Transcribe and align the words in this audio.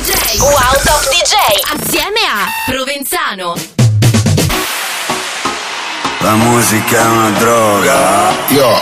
DJ. 0.00 0.38
Wow 0.38 0.72
Top 0.82 1.02
DJ. 1.10 1.34
Assieme 1.76 2.20
a 2.20 2.48
Provenzano. 2.64 3.54
La 6.20 6.34
musica 6.36 7.02
è 7.02 7.06
una 7.06 7.30
droga. 7.32 8.32
Io. 8.48 8.80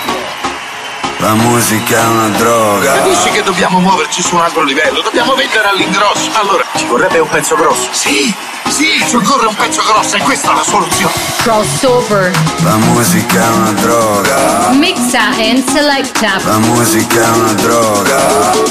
La 1.17 1.35
musica 1.35 2.01
è 2.01 2.07
una 2.07 2.29
droga. 2.29 2.93
Capisci 2.93 3.31
che 3.31 3.43
dobbiamo 3.43 3.81
muoverci 3.81 4.23
su 4.23 4.37
un 4.37 4.43
altro 4.43 4.63
livello? 4.63 5.01
Dobbiamo 5.03 5.35
vendere 5.35 5.67
all'ingrosso. 5.67 6.31
Allora, 6.35 6.65
ci 6.77 6.87
vorrebbe 6.87 7.19
un 7.19 7.29
pezzo 7.29 7.57
grosso. 7.57 7.89
Sì, 7.91 8.33
sì, 8.71 9.03
ci 9.07 9.17
occorre 9.17 9.47
un 9.47 9.55
pezzo 9.55 9.83
grosso 9.83 10.17
e 10.17 10.21
questa 10.21 10.53
è 10.53 10.55
la 10.55 10.63
soluzione. 10.63 11.13
Crossover. 11.37 12.31
La 12.63 12.77
musica 12.77 13.43
è 13.43 13.49
una 13.49 13.73
droga. 13.73 14.69
Mixa 14.73 15.29
and 15.39 15.65
selecta. 15.71 16.41
La 16.45 16.59
musica 16.59 17.23
è 17.23 17.29
una 17.37 17.53
droga. 17.53 18.19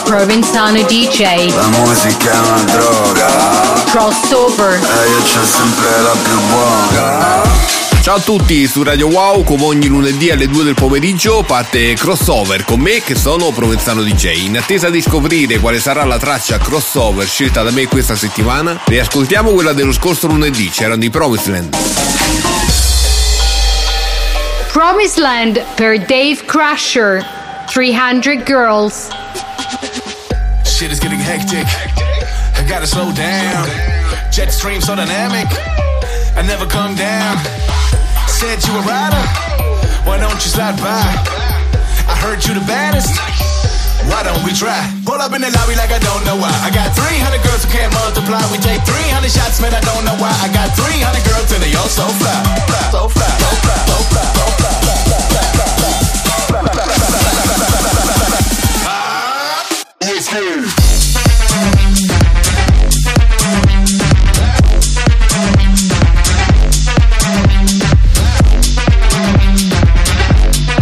Provenzano 0.04 0.82
DJ. 0.84 1.54
La 1.54 1.68
musica 1.68 2.32
è 2.32 2.40
una 2.40 2.64
droga. 2.72 3.28
Crossover. 3.90 4.74
E 4.74 5.10
io 5.10 5.22
c'ho 5.22 5.46
sempre 5.46 6.02
la 6.02 6.16
più 6.24 6.40
buona. 6.50 7.77
Ciao 8.08 8.16
a 8.16 8.22
tutti, 8.22 8.66
su 8.68 8.84
Radio 8.84 9.10
Wow, 9.10 9.44
come 9.44 9.64
ogni 9.64 9.88
lunedì 9.88 10.32
alle 10.32 10.48
2 10.48 10.64
del 10.64 10.76
pomeriggio 10.76 11.44
parte 11.44 11.94
Crossover 11.94 12.64
con 12.64 12.80
me 12.80 13.02
che 13.02 13.16
sono 13.16 13.52
Provenzano 13.52 14.02
DJ. 14.02 14.46
In 14.46 14.58
attesa 14.58 14.90
di 14.90 15.02
scoprire 15.02 15.60
quale 15.60 15.82
sarà 15.82 16.06
la 16.06 16.18
traccia 16.18 16.58
crossover 16.58 17.28
scelta 17.28 17.64
da 17.64 17.72
me 17.72 17.86
questa 17.88 18.16
settimana, 18.16 18.80
riascoltiamo 18.86 19.52
quella 19.52 19.74
dello 19.74 19.92
scorso 19.92 20.28
lunedì, 20.28 20.70
c'erano 20.70 21.04
i 21.04 21.10
Promised 21.10 21.48
Land. 21.52 21.78
Promised 24.72 25.18
Land 25.18 25.62
per 25.76 26.00
Dave 26.00 26.38
Crusher. 26.46 27.26
300 27.74 28.42
Girls. 28.46 29.10
Shit 30.64 30.92
is 30.92 31.00
getting 31.00 31.20
hectic. 31.20 31.68
I 32.58 32.64
gotta 32.66 32.86
slow 32.86 33.12
down. 33.12 33.68
Jet 34.32 34.50
stream 34.50 34.80
so 34.80 34.96
dynamic. 34.96 35.48
I 36.38 36.44
never 36.44 36.66
come 36.66 36.96
down. 36.96 37.38
Said 38.38 38.62
you 38.70 38.78
a 38.78 38.82
rider. 38.86 39.18
Why 40.06 40.22
don't 40.22 40.38
you 40.38 40.52
slide 40.54 40.78
by? 40.78 41.10
I 42.06 42.14
heard 42.22 42.46
you 42.46 42.54
the 42.54 42.62
baddest. 42.70 43.18
Why 44.06 44.22
don't 44.22 44.46
we 44.46 44.54
try? 44.54 44.78
Pull 45.10 45.18
up 45.18 45.34
in 45.34 45.42
the 45.42 45.50
lobby 45.50 45.74
like 45.74 45.90
I 45.90 45.98
don't 45.98 46.22
know 46.22 46.38
why. 46.38 46.54
I 46.62 46.70
got 46.70 46.94
300 46.94 47.42
girls 47.42 47.66
who 47.66 47.72
can't 47.74 47.92
multiply. 47.98 48.46
We 48.54 48.62
take 48.62 48.86
300 48.86 49.26
shots, 49.34 49.58
man. 49.60 49.74
I 49.74 49.82
don't 49.82 50.06
know 50.06 50.14
why. 50.22 50.30
I 50.38 50.54
got 50.54 50.70
300 50.78 51.18
girls 51.26 51.50
and 51.50 51.64
they 51.66 51.74
all 51.74 51.90
so 51.90 52.06
fly. 52.06 52.38
So 52.94 53.10
fly, 53.10 53.26
so 53.42 53.50
fly, 53.66 53.74
so 53.90 53.98
fly, 54.06 54.22
so 54.22 54.46
fly. 54.54 54.88
Here. 60.30 60.87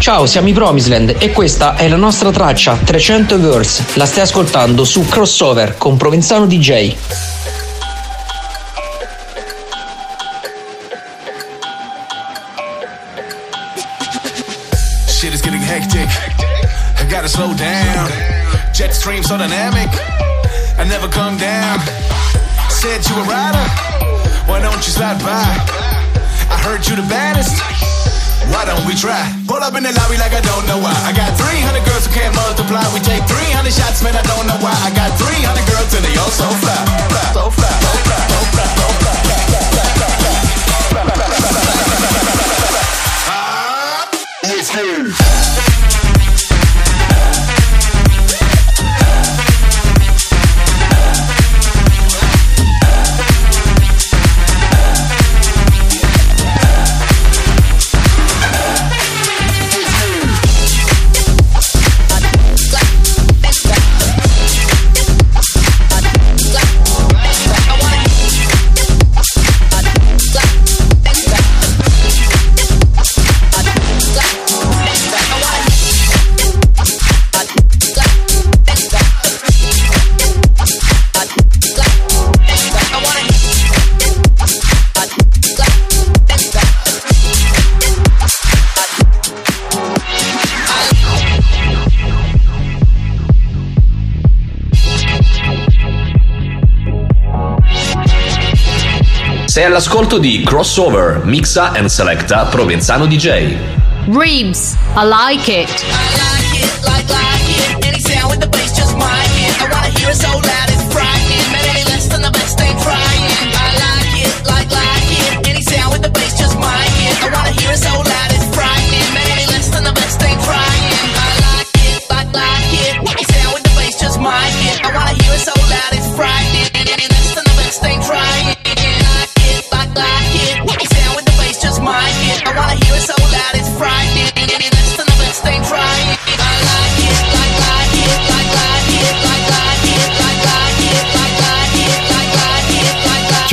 Ciao, 0.05 0.27
siamo 0.27 0.47
i 0.49 0.53
Promisland 0.53 1.15
e 1.17 1.31
questa 1.31 1.77
è 1.77 1.87
la 1.87 1.95
nostra 1.95 2.29
traccia 2.29 2.75
300 2.75 3.39
Girls. 3.39 3.95
La 3.95 4.05
stai 4.05 4.21
ascoltando 4.21 4.83
su 4.83 5.03
Crossover 5.07 5.79
con 5.79 5.97
Provenzano 5.97 6.45
DJ. 6.45 6.95
Shit 15.07 15.33
is 15.33 15.41
getting 15.41 15.63
hectic. 15.63 16.07
I 17.01 17.07
gotta 17.09 17.27
slow 17.27 17.55
down. 17.55 18.07
Jet 18.73 18.91
stream 18.91 19.23
so 19.23 19.37
dynamic. 19.37 19.89
I 20.77 20.85
never 20.85 21.09
come 21.09 21.35
down. 21.37 21.81
Said 22.69 23.03
you 23.07 23.15
a 23.15 23.23
rider. 23.23 23.71
Why 24.45 24.61
don't 24.61 24.85
you 24.85 24.91
slide 24.91 25.17
by? 25.23 25.57
I 26.51 26.57
heard 26.61 26.87
you 26.87 26.95
the 26.95 27.07
baddest. 27.09 27.94
Why 28.51 28.65
don't 28.65 28.85
we 28.85 28.93
try? 28.95 29.21
Pull 29.47 29.61
up 29.61 29.75
in 29.75 29.83
the 29.83 29.91
lobby 29.93 30.17
like 30.17 30.33
I 30.33 30.41
don't 30.41 30.65
know 30.67 30.79
why. 30.79 30.93
I 31.05 31.11
got 31.13 31.33
300 31.37 31.85
girls 31.85 32.05
who 32.07 32.13
can't 32.13 32.33
multiply. 32.35 32.83
We 32.93 32.99
take 32.99 33.23
300 33.25 33.71
shots, 33.73 34.01
man. 34.03 34.15
I 34.15 34.23
don't 34.23 34.47
know 34.47 34.57
why. 34.61 34.73
I 34.85 34.91
got 34.93 35.11
300 35.17 35.65
girls 35.69 35.91
and 35.93 36.03
they 36.05 36.15
all 36.17 36.31
so 36.31 36.47
fly. 36.61 36.75
fly, 37.09 37.25
So 37.33 37.49
fly, 37.49 37.69
so 37.69 37.91
fly, 38.05 38.19
so 38.29 38.39
fly, 38.53 38.67
so 38.77 38.87
fly. 38.99 39.13
It's 44.47 44.69
here. 44.69 45.34
Sei 99.55 99.63
all'ascolto 99.63 100.17
di 100.17 100.43
Crossover, 100.43 101.21
Mixa 101.23 101.71
and 101.71 101.85
Selecta 101.85 102.43
Provenzano 102.43 103.05
DJ. 103.05 103.55
Reeves. 104.07 104.75
I 104.97 105.05
like 105.05 105.49
it. 105.49 105.69
like 105.69 106.61
it, 106.61 106.83
like, 106.83 107.09
like 107.09 107.79
it. 107.79 107.85
Any 107.85 107.99
sound 108.01 108.31
with 108.31 108.41
the 108.41 108.49
bass, 108.49 108.73
just 108.75 108.93
mic 108.95 109.05
it. 109.47 109.55
I 109.61 109.69
wanna 109.71 109.97
hear 109.97 110.09
it 110.09 110.17
so 110.17 110.27
loud 110.27 110.67
it's 110.67 110.93
frightening. 110.93 111.64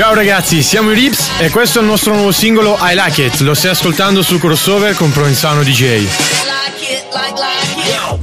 Ciao 0.03 0.15
ragazzi, 0.15 0.65
siamo 0.65 0.91
i 0.91 0.95
Rips 0.95 1.31
e 1.39 1.49
questo 1.51 1.79
è 1.79 1.81
il 1.81 1.87
nostro 1.87 2.13
nuovo 2.13 2.33
singolo 2.33 2.77
I 2.81 2.97
Like 2.97 3.23
It. 3.23 3.39
Lo 3.43 3.55
stai 3.55 3.71
ascoltando 3.71 4.21
su 4.21 4.37
Crossover 4.41 4.97
con 4.97 5.13
Provenzano 5.13 5.63
DJ. 5.63 5.71
like 5.71 6.09
it, 6.81 7.05
like, 7.13 7.39
like 7.39 7.79
it. 7.79 8.19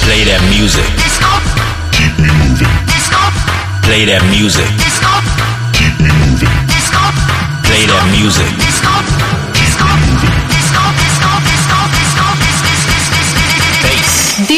Play 0.00 0.24
that 0.24 0.40
music. 0.48 0.84
Play 1.12 2.06
that 2.16 2.32
music. 2.40 2.68
Play 3.82 4.06
that 4.06 4.22
music. 4.30 4.91
Bass. 8.32 8.71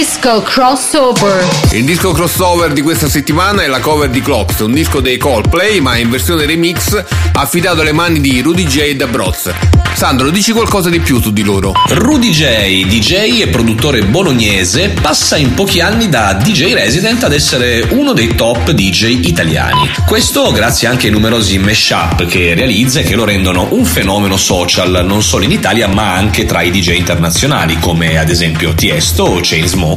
Disco 0.05 0.43
Crossover. 0.43 1.49
Il 1.71 1.85
disco 1.87 2.13
crossover 2.13 2.75
di 2.75 2.83
questa 2.83 3.09
settimana 3.09 3.63
è 3.63 3.67
la 3.69 3.81
cover 3.81 4.11
di 4.11 4.21
Clocks, 4.21 4.59
un 4.59 4.75
disco 4.75 5.01
dei 5.01 5.17
Coldplay 5.17 5.81
ma 5.81 5.97
in 5.97 6.11
versione 6.11 6.45
remix 6.45 7.03
affidato 7.33 7.81
alle 7.81 7.93
mani 7.93 8.21
di 8.21 8.43
Rudy 8.43 8.67
J 8.67 8.97
da 8.97 9.07
Broz. 9.07 9.51
Sandro, 9.95 10.31
dici 10.31 10.51
qualcosa 10.51 10.91
di 10.91 10.99
più 10.99 11.21
su 11.21 11.33
di 11.33 11.45
loro? 11.45 11.73
Rudy 11.87 12.31
J, 12.31 12.85
DJ 12.85 13.43
e 13.43 13.47
produttore 13.47 14.03
bolognese, 14.03 14.89
passa 14.89 15.37
in 15.37 15.55
pochi 15.55 15.81
anni 15.81 16.09
da 16.09 16.33
DJ 16.35 16.75
resident 16.75 17.23
ad 17.23 17.33
essere 17.33 17.87
uno 17.91 18.13
dei 18.13 18.35
top 18.35 18.73
DJ 18.73 19.21
italiani. 19.25 19.89
Questo 20.05 20.51
grazie 20.51 20.89
anche 20.89 21.07
ai 21.07 21.13
numerosi 21.13 21.59
mashup 21.59 22.27
che 22.27 22.55
realizza 22.55 23.01
e 23.01 23.03
che 23.05 23.15
lo 23.15 23.25
rendono 23.25 23.69
un 23.71 23.85
fenomeno 23.85 24.37
social 24.37 25.05
non 25.07 25.23
solo 25.23 25.45
in 25.45 25.53
Italia 25.53 25.87
ma 25.87 26.13
anche 26.13 26.45
tra 26.45 26.61
i 26.63 26.73
DJ 26.73 26.97
internazionali 26.97 27.79
come 27.79 28.19
ad 28.19 28.31
esempio 28.31 28.75
Tiesto, 28.75 29.39
Chainsmokers, 29.41 29.94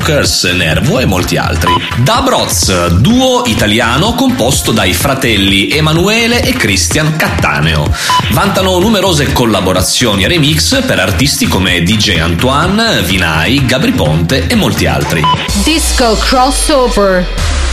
Nervo 0.54 1.00
e 1.00 1.06
molti 1.06 1.38
altri. 1.38 1.72
Da 1.98 2.22
Broz, 2.24 2.88
duo 2.98 3.44
italiano 3.46 4.14
composto 4.14 4.72
dai 4.72 4.94
fratelli 4.94 5.70
Emanuele 5.70 6.42
e 6.44 6.54
Christian 6.54 7.16
Cattaneo. 7.16 7.92
Vantano 8.32 8.78
numerose 8.80 9.32
collaborazioni 9.34 10.24
e 10.24 10.28
remix 10.28 10.84
per 10.86 11.00
artisti 11.00 11.48
come 11.48 11.82
DJ 11.84 12.20
Antoine, 12.20 13.02
Vinai, 13.02 13.66
Gabri 13.66 13.92
Ponte 13.92 14.48
e 14.48 14.56
molti 14.56 14.86
altri. 14.86 15.22
Disco 15.64 16.16
Crossover. 16.20 17.67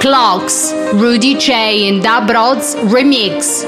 Clocks 0.00 0.72
Rudy 0.94 1.34
J 1.34 1.88
and 1.88 2.02
Dabrod's 2.02 2.76
remix. 2.76 3.64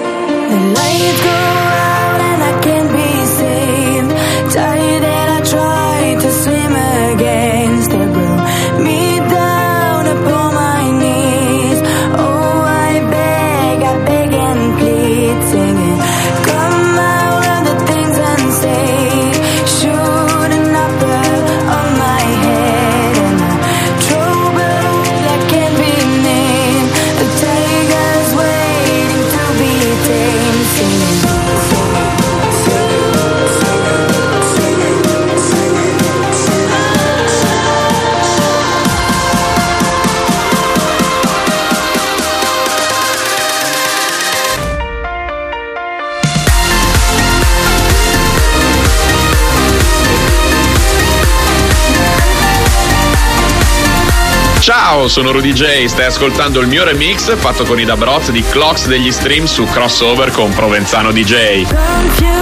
Ciao, 54.91 55.07
sono 55.07 55.31
Rudy 55.31 55.53
J, 55.53 55.85
stai 55.85 56.07
ascoltando 56.07 56.59
il 56.59 56.67
mio 56.67 56.83
remix 56.83 57.37
fatto 57.37 57.63
con 57.63 57.79
i 57.79 57.85
Dabroz 57.85 58.33
di 58.33 58.43
Clocks 58.43 58.89
degli 58.89 59.13
stream 59.13 59.45
su 59.45 59.65
Crossover 59.67 60.33
con 60.33 60.53
Provenzano 60.53 61.13
DJ. 61.13 62.40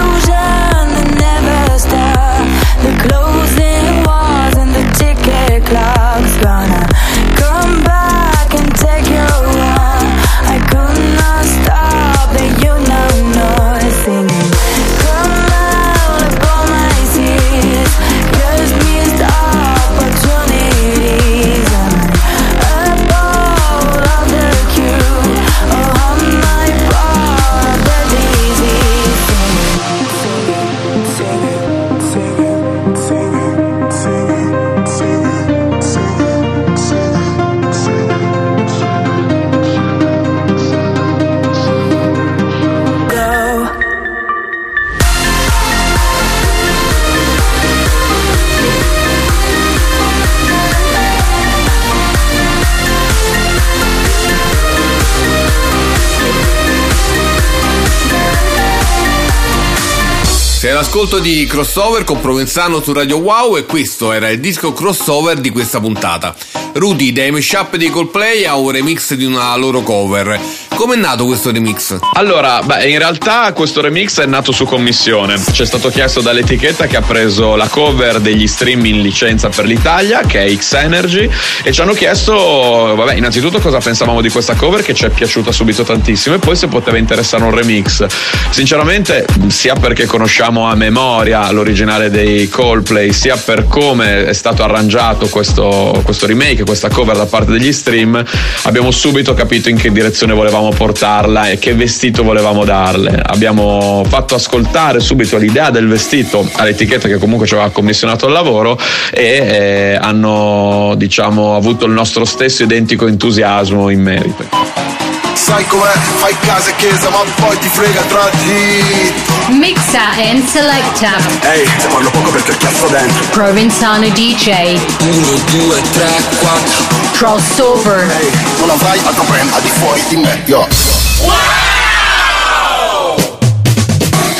Sei 60.58 60.72
all'ascolto 60.72 61.20
di 61.20 61.46
Crossover 61.46 62.02
con 62.02 62.18
Provenzano 62.18 62.82
su 62.82 62.92
Radio 62.92 63.18
Wow 63.18 63.56
e 63.58 63.64
questo 63.64 64.10
era 64.10 64.28
il 64.28 64.40
disco 64.40 64.72
crossover 64.72 65.38
di 65.38 65.50
questa 65.50 65.78
puntata. 65.78 66.34
Rudy 66.72 67.12
dai 67.12 67.30
mashup 67.30 67.76
dei 67.76 67.90
Coldplay 67.90 68.44
ha 68.44 68.56
un 68.56 68.72
remix 68.72 69.14
di 69.14 69.24
una 69.24 69.54
loro 69.54 69.82
cover. 69.82 70.67
Com'è 70.78 70.94
nato 70.94 71.24
questo 71.24 71.50
remix? 71.50 71.98
Allora, 72.12 72.62
beh, 72.62 72.88
in 72.88 72.98
realtà 72.98 73.52
questo 73.52 73.80
remix 73.80 74.20
è 74.20 74.26
nato 74.26 74.52
su 74.52 74.64
commissione. 74.64 75.36
Ci 75.50 75.62
è 75.62 75.66
stato 75.66 75.88
chiesto 75.88 76.20
dall'etichetta 76.20 76.86
che 76.86 76.96
ha 76.96 77.02
preso 77.02 77.56
la 77.56 77.66
cover 77.66 78.20
degli 78.20 78.46
stream 78.46 78.84
in 78.84 79.00
licenza 79.00 79.48
per 79.48 79.64
l'Italia, 79.64 80.20
che 80.20 80.44
è 80.44 80.54
X 80.54 80.74
Energy, 80.74 81.28
e 81.64 81.72
ci 81.72 81.80
hanno 81.80 81.94
chiesto, 81.94 82.94
vabbè, 82.94 83.14
innanzitutto 83.14 83.58
cosa 83.58 83.78
pensavamo 83.78 84.20
di 84.20 84.30
questa 84.30 84.54
cover 84.54 84.84
che 84.84 84.94
ci 84.94 85.04
è 85.04 85.08
piaciuta 85.08 85.50
subito 85.50 85.82
tantissimo 85.82 86.36
e 86.36 86.38
poi 86.38 86.54
se 86.54 86.68
poteva 86.68 86.96
interessare 86.96 87.42
un 87.42 87.52
remix. 87.52 88.06
Sinceramente, 88.50 89.26
sia 89.48 89.74
perché 89.74 90.06
conosciamo 90.06 90.68
a 90.68 90.76
memoria 90.76 91.50
l'originale 91.50 92.08
dei 92.08 92.48
Coldplay, 92.48 93.12
sia 93.12 93.36
per 93.36 93.66
come 93.66 94.26
è 94.26 94.32
stato 94.32 94.62
arrangiato 94.62 95.26
questo, 95.26 96.00
questo 96.04 96.26
remake, 96.26 96.62
questa 96.62 96.88
cover 96.88 97.16
da 97.16 97.26
parte 97.26 97.50
degli 97.50 97.72
stream, 97.72 98.24
abbiamo 98.62 98.92
subito 98.92 99.34
capito 99.34 99.68
in 99.68 99.76
che 99.76 99.90
direzione 99.90 100.34
volevamo 100.34 100.66
portarla 100.70 101.48
e 101.50 101.58
che 101.58 101.74
vestito 101.74 102.22
volevamo 102.22 102.64
darle. 102.64 103.20
Abbiamo 103.24 104.02
fatto 104.06 104.34
ascoltare 104.34 105.00
subito 105.00 105.36
l'idea 105.36 105.70
del 105.70 105.86
vestito 105.86 106.48
all'etichetta 106.56 107.08
che 107.08 107.18
comunque 107.18 107.46
ci 107.46 107.54
aveva 107.54 107.70
commissionato 107.70 108.26
il 108.26 108.32
lavoro 108.32 108.78
e 109.12 109.22
eh, 109.22 109.98
hanno 110.00 110.94
diciamo 110.96 111.56
avuto 111.56 111.86
il 111.86 111.92
nostro 111.92 112.24
stesso 112.24 112.62
identico 112.62 113.06
entusiasmo 113.06 113.90
in 113.90 114.02
merito. 114.02 114.97
Sai 115.40 115.66
com'è, 115.66 115.92
fai 116.16 116.36
casa 116.40 116.70
e 116.70 116.76
chiesa 116.76 117.08
ma 117.10 117.18
poi 117.36 117.58
ti 117.58 117.68
frega 117.68 118.02
tra 118.02 118.28
di 118.42 119.14
Mixa 119.48 120.10
and 120.30 120.44
selecta. 120.46 121.16
Ehi, 121.40 121.66
se 121.78 121.86
parlo 121.88 122.10
poco 122.10 122.30
perché 122.30 122.56
cazzo 122.56 122.86
dentro 122.88 123.24
Provenzano 123.30 124.08
DJ. 124.08 124.78
1, 125.00 125.26
2, 125.50 125.82
3, 125.92 126.22
4 126.40 126.84
Crossover. 127.12 128.10
Ehi, 128.20 128.30
non 128.58 128.70
avrai 128.70 129.00
altro 129.04 129.22
brand 129.24 129.50
al 129.52 129.62
di 129.62 129.70
fuori 129.70 130.04
di 130.08 130.16
me, 130.16 130.42
yo 130.44 130.66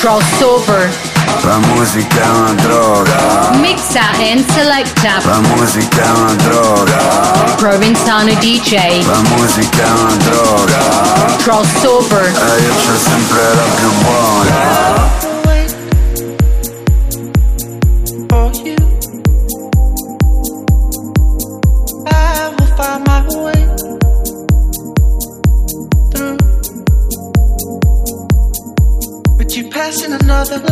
Crossover. 0.01 1.08
La 1.43 1.59
musica 1.59 2.23
è 2.23 2.29
una 2.29 2.53
droga 2.53 3.51
Mixa 3.55 4.01
and 4.19 4.45
selecta. 4.51 5.21
La 5.25 5.41
musica 5.41 6.03
è 6.03 6.11
una 6.11 6.35
droga 6.35 6.97
Provenzano 7.57 8.33
DJ. 8.35 9.07
La 9.07 9.21
musica 9.37 9.85
è 9.85 9.91
una 9.91 10.17
droga 10.17 10.79
Crossover. 11.39 12.25
E 12.25 12.31
eh, 12.31 12.63
io 12.63 12.75
c'ho 12.75 12.99
sempre 12.99 13.55
la 13.55 13.65
più 13.77 13.91
buona 14.03 14.99
for 18.29 18.53
you. 18.65 18.77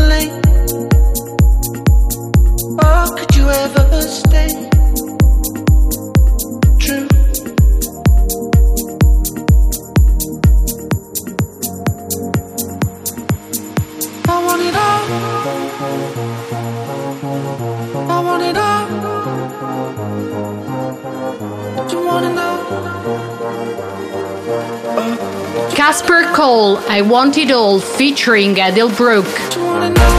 I 0.08 0.45
Casper 25.76 26.24
Cole, 26.34 26.78
I 26.88 27.02
Want 27.02 27.38
It 27.38 27.52
All, 27.52 27.78
featuring 27.78 28.58
Adele 28.58 28.90
Brooke. 28.90 30.15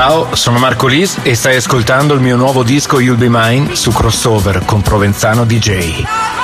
Ciao, 0.00 0.36
sono 0.36 0.60
Marco 0.60 0.86
Lis 0.86 1.18
e 1.24 1.34
stai 1.34 1.56
ascoltando 1.56 2.14
il 2.14 2.20
mio 2.20 2.36
nuovo 2.36 2.62
disco 2.62 3.00
You'll 3.00 3.18
Be 3.18 3.26
Mine 3.28 3.74
su 3.74 3.90
crossover 3.90 4.64
con 4.64 4.80
Provenzano 4.80 5.44
DJ. 5.44 6.37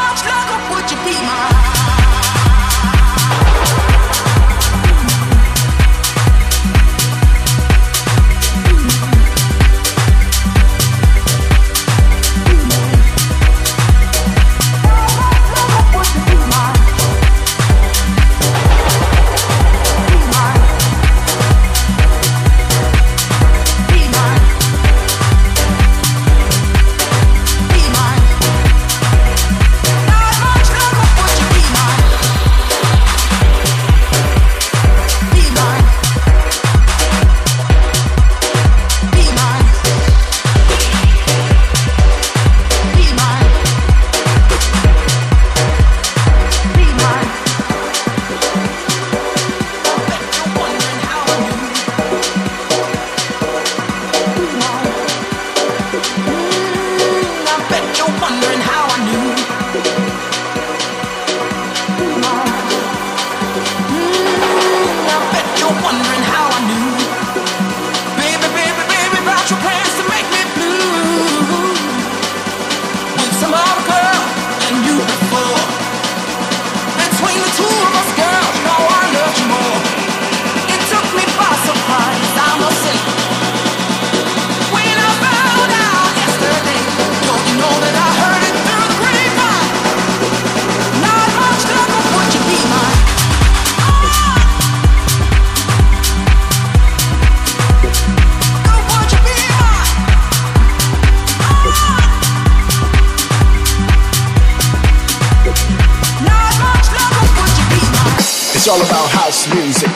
Stay? 108.64 108.70
all 108.70 108.80
about 108.80 109.10
house 109.10 109.46
music. 109.54 109.90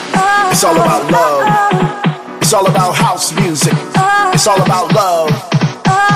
It's 0.51 0.63
all 0.63 0.75
about 0.75 1.09
love. 1.09 1.43
It's 2.39 2.53
all 2.53 2.67
about 2.67 2.95
house 2.95 3.31
music. 3.33 3.73
It's 4.33 4.47
all 4.47 4.61
about 4.61 4.93
love. 4.93 5.29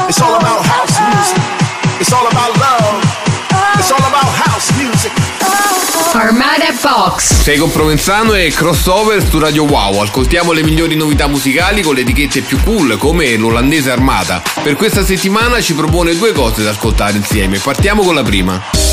It's 0.07 0.21
all 0.21 0.35
about 0.35 0.63
house 0.63 0.99
music. 0.99 1.41
It's 1.99 2.11
all 2.11 2.27
about 2.27 2.55
love. 2.57 3.03
It's 3.77 3.91
all 3.91 3.97
about 3.97 4.29
house 4.45 4.71
music. 4.77 5.11
Armada 6.13 6.71
Box. 6.79 7.41
Sei 7.41 7.57
con 7.57 7.71
Provenzano 7.71 8.33
e 8.33 8.51
crossover 8.51 9.25
su 9.27 9.39
Radio 9.39 9.63
Wow. 9.63 10.01
Ascoltiamo 10.01 10.51
le 10.51 10.63
migliori 10.63 10.95
novità 10.95 11.27
musicali 11.27 11.81
con 11.81 11.95
le 11.95 12.01
etichette 12.01 12.41
più 12.41 12.61
cool 12.63 12.97
come 12.97 13.35
l'olandese 13.35 13.89
Armata. 13.89 14.41
Per 14.61 14.75
questa 14.75 15.03
settimana 15.03 15.59
ci 15.59 15.73
propone 15.73 16.15
due 16.15 16.31
cose 16.33 16.63
da 16.63 16.69
ascoltare 16.69 17.17
insieme. 17.17 17.57
Partiamo 17.57 18.03
con 18.03 18.13
la 18.13 18.23
prima. 18.23 18.92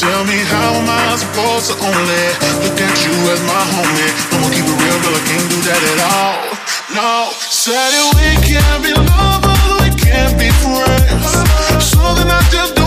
Tell 0.00 0.24
me 0.24 0.38
how 0.48 0.72
am 0.80 0.88
I 0.88 1.16
supposed 1.16 1.68
to 1.68 1.74
only 1.84 2.24
look 2.64 2.80
at 2.80 2.96
you 3.04 3.12
as 3.28 3.40
my 3.44 3.62
homie? 3.76 4.10
No 4.32 4.40
one 4.40 4.52
keep 4.52 4.64
it 4.64 4.76
real, 4.80 4.98
girl, 5.04 5.14
I 5.14 5.22
can't 5.28 5.48
do 5.52 5.58
that 5.68 5.82
at 5.92 6.00
all. 6.16 6.40
No, 6.96 7.30
said 7.36 7.92
we 8.16 8.32
can't 8.40 8.80
be 8.82 8.92
lovers, 8.96 9.68
we 9.84 9.88
can't 10.00 10.34
be 10.40 10.48
friends. 10.64 11.28
Something 11.84 12.26
I 12.26 12.40
just 12.50 12.81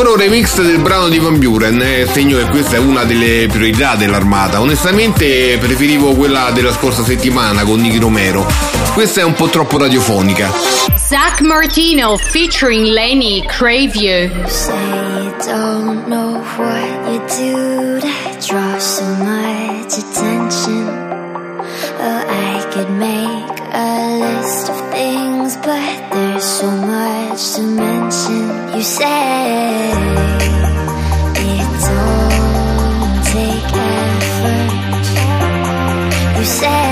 Ancora 0.00 0.16
un 0.16 0.22
remix 0.30 0.62
del 0.62 0.78
brano 0.78 1.10
di 1.10 1.18
Van 1.18 1.38
Buren, 1.38 1.78
eh, 1.82 2.06
segno 2.10 2.38
che 2.38 2.44
questa 2.44 2.76
è 2.76 2.78
una 2.78 3.04
delle 3.04 3.46
priorità 3.48 3.96
dell'armata. 3.96 4.58
Onestamente 4.58 5.58
preferivo 5.58 6.14
quella 6.14 6.50
della 6.52 6.72
scorsa 6.72 7.04
settimana 7.04 7.64
con 7.64 7.82
Nicky 7.82 7.98
Romero. 7.98 8.46
Questa 8.94 9.20
è 9.20 9.24
un 9.24 9.34
po' 9.34 9.48
troppo 9.48 9.76
radiofonica. 9.76 10.50
Zach 10.96 11.42
Martino 11.42 12.16
featuring 12.16 12.86
Lenny 12.86 13.44
Crave 13.44 13.94
You. 13.94 14.30
you 14.30 15.34
don't 15.44 16.06
know 16.06 16.40
what 16.56 17.10
you 17.12 17.18
do 17.36 18.00
to 18.00 18.46
draw 18.48 18.78
so 18.78 19.04
much 19.04 19.98
attention. 19.98 20.88
Oh, 21.98 22.24
I 22.26 22.66
could 22.72 22.88
make 22.88 23.60
a 23.74 24.18
list 24.18 24.70
of 24.70 24.80
things, 24.92 25.56
but 25.56 26.10
there's 26.10 26.42
so 26.42 26.70
much 26.70 27.52
to 27.56 27.60
mention. 27.60 27.89
You 28.80 28.84
say 28.84 29.90
it 31.36 31.70
don't 31.84 33.24
take 33.26 33.72
effort. 33.76 35.06
You 36.38 36.44
say 36.46 36.89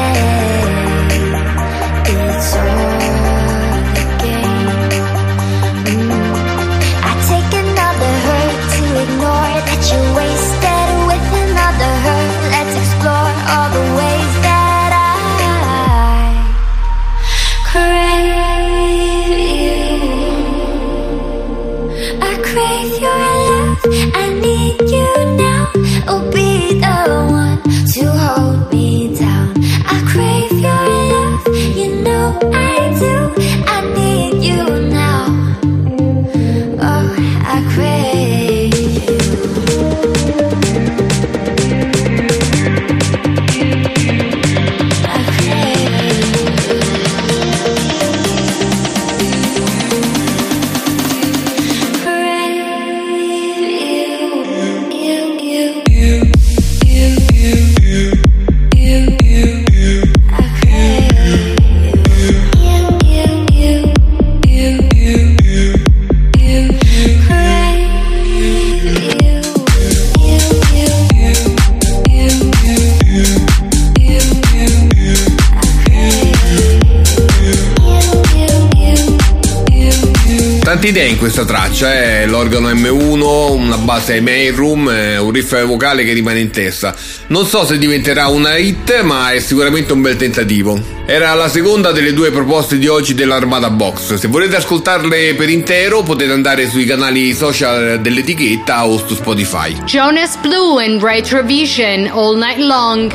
Tante 80.79 80.97
idee 80.97 81.09
in 81.09 81.19
questa 81.19 81.45
traccia, 81.45 81.93
eh? 81.93 82.27
l'organo 82.27 82.71
M1, 82.71 83.51
una 83.51 83.79
base 83.79 84.21
main 84.21 84.55
room, 84.55 84.89
eh, 84.89 85.19
un 85.19 85.33
riff 85.33 85.61
vocale 85.65 86.05
che 86.05 86.13
rimane 86.13 86.39
in 86.39 86.53
testa. 86.53 86.95
Non 87.27 87.47
so 87.47 87.67
se 87.67 87.79
diventerà 87.79 88.29
una 88.29 88.57
hit, 88.57 89.03
ma 89.03 89.33
è 89.33 89.41
sicuramente 89.41 89.93
un 89.93 90.03
bel 90.03 90.15
tentativo. 90.17 90.81
Era 91.05 91.35
la 91.35 91.49
seconda 91.49 91.91
delle 91.91 92.13
due 92.13 92.31
proposte 92.31 92.79
di 92.79 92.87
oggi 92.87 93.15
dell'Armada 93.15 93.71
Box. 93.71 94.15
Se 94.15 94.29
volete 94.29 94.55
ascoltarle 94.55 95.35
per 95.35 95.49
intero 95.49 96.03
potete 96.03 96.31
andare 96.31 96.69
sui 96.71 96.85
canali 96.85 97.35
social 97.35 98.01
dell'etichetta 98.01 98.87
o 98.87 99.05
su 99.05 99.17
Spotify. 99.17 99.83
Jonas 99.83 100.37
Blue 100.37 100.81
and 100.81 101.03
Retrovision 101.03 102.07
All 102.07 102.39
Night 102.39 102.59
Long. 102.59 103.13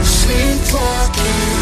Sleepwalking, 0.00 1.53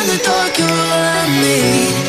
in 0.00 0.06
the 0.08 0.18
dark, 0.22 0.58
you're 0.58 0.68
all 0.68 1.02
I 1.22 1.26
need, 1.40 2.05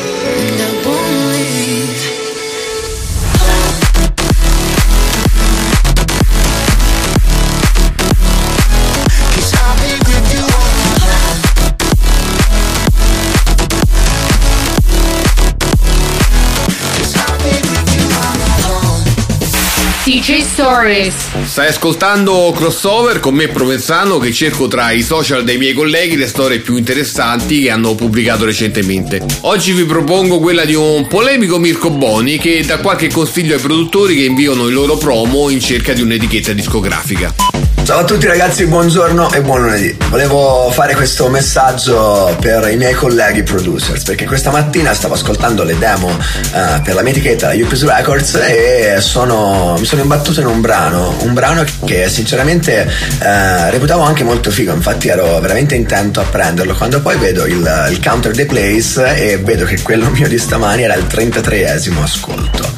Stories. 20.68 21.14
Stai 21.46 21.68
ascoltando 21.68 22.52
Crossover 22.54 23.20
con 23.20 23.32
me 23.32 23.48
Provenzano 23.48 24.18
che 24.18 24.34
cerco 24.34 24.68
tra 24.68 24.90
i 24.90 25.00
social 25.00 25.42
dei 25.42 25.56
miei 25.56 25.72
colleghi 25.72 26.14
le 26.14 26.26
storie 26.26 26.58
più 26.58 26.76
interessanti 26.76 27.60
che 27.62 27.70
hanno 27.70 27.94
pubblicato 27.94 28.44
recentemente. 28.44 29.24
Oggi 29.40 29.72
vi 29.72 29.84
propongo 29.84 30.40
quella 30.40 30.66
di 30.66 30.74
un 30.74 31.06
polemico 31.06 31.58
Mirko 31.58 31.88
Boni 31.88 32.36
che 32.36 32.62
dà 32.66 32.80
qualche 32.80 33.08
consiglio 33.10 33.54
ai 33.54 33.62
produttori 33.62 34.14
che 34.14 34.24
inviano 34.24 34.68
i 34.68 34.72
loro 34.72 34.98
promo 34.98 35.48
in 35.48 35.60
cerca 35.60 35.94
di 35.94 36.02
un'etichetta 36.02 36.52
discografica. 36.52 37.67
Ciao 37.88 38.00
a 38.00 38.04
tutti 38.04 38.26
ragazzi, 38.26 38.66
buongiorno 38.66 39.32
e 39.32 39.40
buon 39.40 39.62
lunedì. 39.62 39.96
Volevo 40.10 40.70
fare 40.70 40.94
questo 40.94 41.30
messaggio 41.30 42.36
per 42.38 42.68
i 42.70 42.76
miei 42.76 42.92
colleghi 42.92 43.42
producers 43.42 44.02
perché 44.02 44.26
questa 44.26 44.50
mattina 44.50 44.92
stavo 44.92 45.14
ascoltando 45.14 45.64
le 45.64 45.78
demo 45.78 46.10
eh, 46.10 46.82
per 46.82 46.92
la 46.92 47.00
mia 47.00 47.12
etichetta, 47.12 47.54
Yuppies 47.54 47.86
Records 47.86 48.34
e 48.34 48.96
sono, 49.00 49.74
mi 49.78 49.86
sono 49.86 50.02
imbattuto 50.02 50.40
in 50.40 50.48
un 50.48 50.60
brano, 50.60 51.16
un 51.20 51.32
brano 51.32 51.64
che 51.86 52.10
sinceramente 52.10 52.86
eh, 53.20 53.70
reputavo 53.70 54.02
anche 54.02 54.22
molto 54.22 54.50
figo, 54.50 54.74
infatti 54.74 55.08
ero 55.08 55.40
veramente 55.40 55.74
intento 55.74 56.20
a 56.20 56.24
prenderlo 56.24 56.74
quando 56.74 57.00
poi 57.00 57.16
vedo 57.16 57.46
il, 57.46 57.86
il 57.88 58.00
counter 58.02 58.32
dei 58.32 58.44
plays 58.44 58.98
e 58.98 59.38
vedo 59.42 59.64
che 59.64 59.80
quello 59.80 60.10
mio 60.12 60.28
di 60.28 60.36
stamani 60.36 60.82
era 60.82 60.94
il 60.94 61.06
33esimo 61.06 62.02
ascolto. 62.02 62.70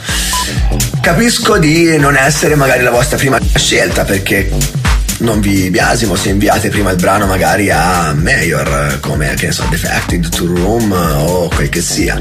Capisco 1.00 1.58
di 1.58 1.98
non 1.98 2.14
essere 2.14 2.54
magari 2.54 2.84
la 2.84 2.90
vostra 2.90 3.16
prima 3.16 3.40
scelta 3.56 4.04
perché 4.04 4.78
non 5.20 5.40
vi 5.40 5.70
biasimo 5.70 6.14
se 6.14 6.30
inviate 6.30 6.68
prima 6.68 6.90
il 6.90 6.96
brano 6.96 7.26
magari 7.26 7.70
a 7.70 8.12
Mayor 8.14 8.98
come 9.00 9.34
che 9.34 9.46
ne 9.46 9.52
so 9.52 9.64
Defected 9.68 10.28
to 10.28 10.46
Room 10.46 10.92
o 10.92 11.48
quel 11.48 11.68
che 11.68 11.80
sia. 11.80 12.18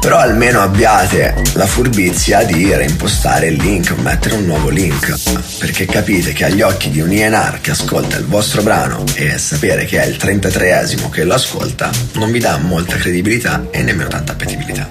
Però 0.00 0.18
almeno 0.18 0.60
abbiate 0.60 1.34
la 1.54 1.66
furbizia 1.66 2.42
di 2.44 2.74
reimpostare 2.74 3.48
il 3.48 3.60
link 3.60 3.90
mettere 3.98 4.34
un 4.34 4.44
nuovo 4.44 4.68
link. 4.68 5.14
Perché 5.58 5.86
capite 5.86 6.32
che 6.32 6.44
agli 6.44 6.62
occhi 6.62 6.90
di 6.90 7.00
un 7.00 7.12
INR 7.12 7.60
che 7.60 7.70
ascolta 7.70 8.16
il 8.16 8.24
vostro 8.24 8.62
brano 8.62 9.04
e 9.14 9.38
sapere 9.38 9.84
che 9.84 10.02
è 10.02 10.06
il 10.06 10.16
33esimo 10.16 11.08
che 11.10 11.24
lo 11.24 11.34
ascolta 11.34 11.90
non 12.14 12.30
vi 12.30 12.38
dà 12.38 12.58
molta 12.58 12.96
credibilità 12.96 13.66
e 13.70 13.82
nemmeno 13.82 14.08
tanta 14.08 14.32
appetibilità. 14.32 14.88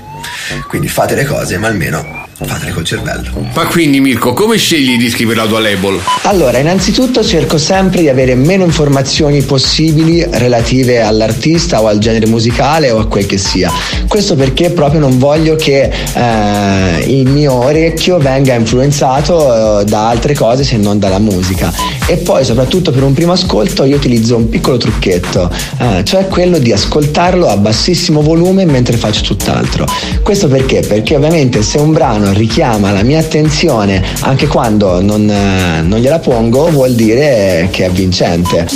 Quindi 0.67 0.87
fate 0.87 1.15
le 1.15 1.25
cose 1.25 1.57
ma 1.57 1.67
almeno 1.67 2.29
fatele 2.45 2.71
col 2.71 2.83
cervello 2.83 3.47
Ma 3.53 3.65
quindi 3.65 3.99
Mirko, 3.99 4.33
come 4.33 4.57
scegli 4.57 4.91
i 4.91 4.97
dischi 4.97 5.25
per 5.25 5.35
la 5.35 5.45
tua 5.45 5.59
label? 5.59 5.99
Allora, 6.23 6.57
innanzitutto 6.57 7.23
cerco 7.23 7.57
sempre 7.57 8.01
di 8.01 8.09
avere 8.09 8.35
meno 8.35 8.63
informazioni 8.63 9.41
possibili 9.43 10.25
relative 10.29 11.01
all'artista 11.01 11.81
o 11.81 11.87
al 11.87 11.99
genere 11.99 12.25
musicale 12.27 12.91
o 12.91 12.99
a 12.99 13.07
quel 13.07 13.25
che 13.25 13.37
sia. 13.37 13.71
Questo 14.07 14.35
perché 14.35 14.71
proprio 14.71 14.99
non 14.99 15.17
voglio 15.17 15.55
che 15.55 15.91
eh, 16.13 17.03
il 17.07 17.29
mio 17.29 17.53
orecchio 17.53 18.17
venga 18.17 18.53
influenzato 18.53 19.79
eh, 19.81 19.85
da 19.85 20.09
altre 20.09 20.33
cose 20.33 20.63
se 20.63 20.77
non 20.77 20.99
dalla 20.99 21.19
musica. 21.19 21.71
E 22.07 22.17
poi, 22.17 22.43
soprattutto 22.43 22.91
per 22.91 23.03
un 23.03 23.13
primo 23.13 23.31
ascolto, 23.31 23.83
io 23.83 23.95
utilizzo 23.95 24.35
un 24.35 24.49
piccolo 24.49 24.77
trucchetto, 24.77 25.49
eh, 25.79 26.03
cioè 26.03 26.27
quello 26.27 26.57
di 26.57 26.71
ascoltarlo 26.71 27.47
a 27.47 27.57
bassissimo 27.57 28.21
volume 28.21 28.65
mentre 28.65 28.97
faccio 28.97 29.21
tutt'altro. 29.21 29.85
Questo 30.23 30.47
perché? 30.47 30.81
Perché 30.81 31.15
ovviamente 31.15 31.61
se 31.61 31.77
un 31.77 31.91
brano 31.91 32.30
richiama 32.33 32.91
la 32.91 33.03
mia 33.03 33.19
attenzione 33.19 34.03
anche 34.21 34.47
quando 34.47 35.01
non, 35.01 35.29
eh, 35.29 35.81
non 35.81 35.99
gliela 35.99 36.19
pongo, 36.19 36.69
vuol 36.69 36.93
dire 36.93 37.67
che 37.71 37.85
è 37.85 37.89
vincente. 37.89 38.67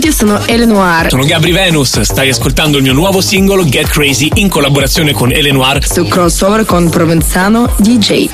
Tutti, 0.00 0.12
sono 0.12 0.40
Ele 0.46 0.64
Noir. 0.64 1.10
Sono 1.10 1.26
Gabri 1.26 1.52
Venus, 1.52 2.00
stai 2.00 2.30
ascoltando 2.30 2.78
il 2.78 2.82
mio 2.82 2.94
nuovo 2.94 3.20
singolo 3.20 3.66
Get 3.66 3.88
Crazy 3.88 4.30
in 4.34 4.48
collaborazione 4.48 5.12
con 5.12 5.30
Ele 5.30 5.52
Noir 5.52 5.86
Su 5.86 6.06
crossover 6.06 6.64
con 6.64 6.88
Provenzano 6.88 7.70
DJ. 7.76 8.28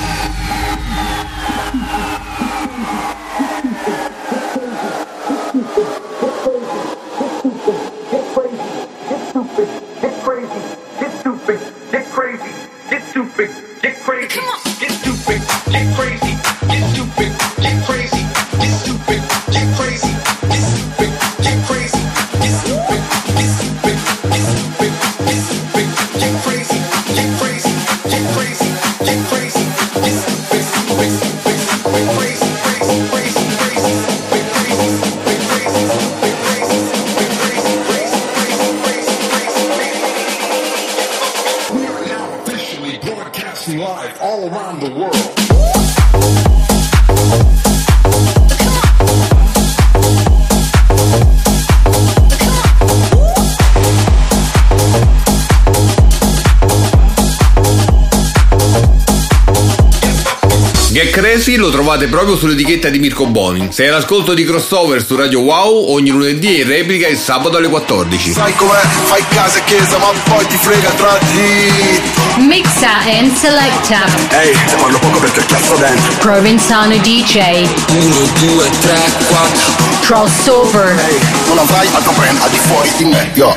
Trovate 61.96 62.08
proprio 62.08 62.36
sull'etichetta 62.36 62.90
di 62.90 62.98
Mirko 62.98 63.26
Boni. 63.26 63.68
Sei 63.70 63.88
all'ascolto 63.88 64.34
di 64.34 64.44
Crossover 64.44 65.04
su 65.04 65.16
Radio 65.16 65.40
Wow 65.40 65.92
ogni 65.92 66.10
lunedì 66.10 66.58
e 66.58 66.60
in 66.60 66.68
replica 66.68 67.08
il 67.08 67.16
sabato 67.16 67.56
alle 67.56 67.68
14. 67.68 68.32
Sai 68.32 68.54
com'è? 68.54 68.80
Fai 69.04 69.24
casa 69.28 69.58
e 69.58 69.64
chiesa, 69.64 69.96
ma 69.98 70.08
poi 70.24 70.46
ti 70.46 70.56
frega 70.56 70.90
tra 70.90 71.18
di. 71.32 72.44
Mixa 72.44 72.98
and 73.18 73.34
selecta. 73.34 74.04
Ehi, 74.30 74.54
se 74.66 74.76
parlo 74.76 74.98
poco 74.98 75.18
perché 75.18 75.44
cazzo 75.46 75.76
dentro. 75.76 76.12
Provenzano 76.18 76.96
DJ. 76.98 77.66
1, 77.88 78.14
2, 78.40 78.70
3, 78.80 78.98
4. 79.28 79.60
Crossover. 80.00 80.98
Ehi, 81.08 81.18
non 81.46 81.58
avrai 81.58 81.88
altro 81.92 82.12
brand 82.12 82.38
al 82.42 82.50
di 82.50 82.58
fuori 82.58 82.90
di 82.96 83.04
me. 83.04 83.30
Yo. 83.34 83.56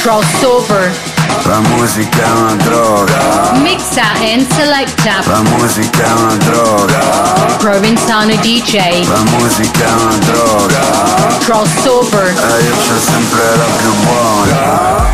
Crossover. 0.00 1.07
La 1.48 1.60
musica 1.60 2.24
è 2.24 2.30
una 2.30 2.54
droga, 2.56 3.52
Mixa 3.62 4.02
and 4.20 4.46
selecta. 4.52 5.22
la 5.24 5.40
musica 5.40 6.04
è 6.04 6.12
una 6.12 6.34
droga, 6.34 6.98
DJ. 8.38 9.08
la 9.08 9.22
musica 9.38 9.86
è 9.86 9.92
una 9.92 10.16
droga. 10.26 10.80
Crossover. 11.38 12.26
E 12.26 12.62
io 12.64 12.74
c'ho 12.76 12.98
sempre 13.00 13.56
la 13.56 13.64
più 13.78 13.94
buona. 14.04 15.06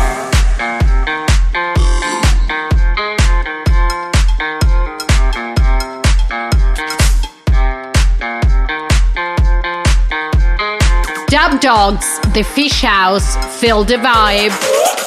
Dub 11.29 11.59
Dogs. 11.61 12.19
The 12.33 12.43
Fish 12.43 12.83
House. 12.83 13.37
Feel 13.57 13.85
the 13.85 13.97
vibe. 13.97 15.04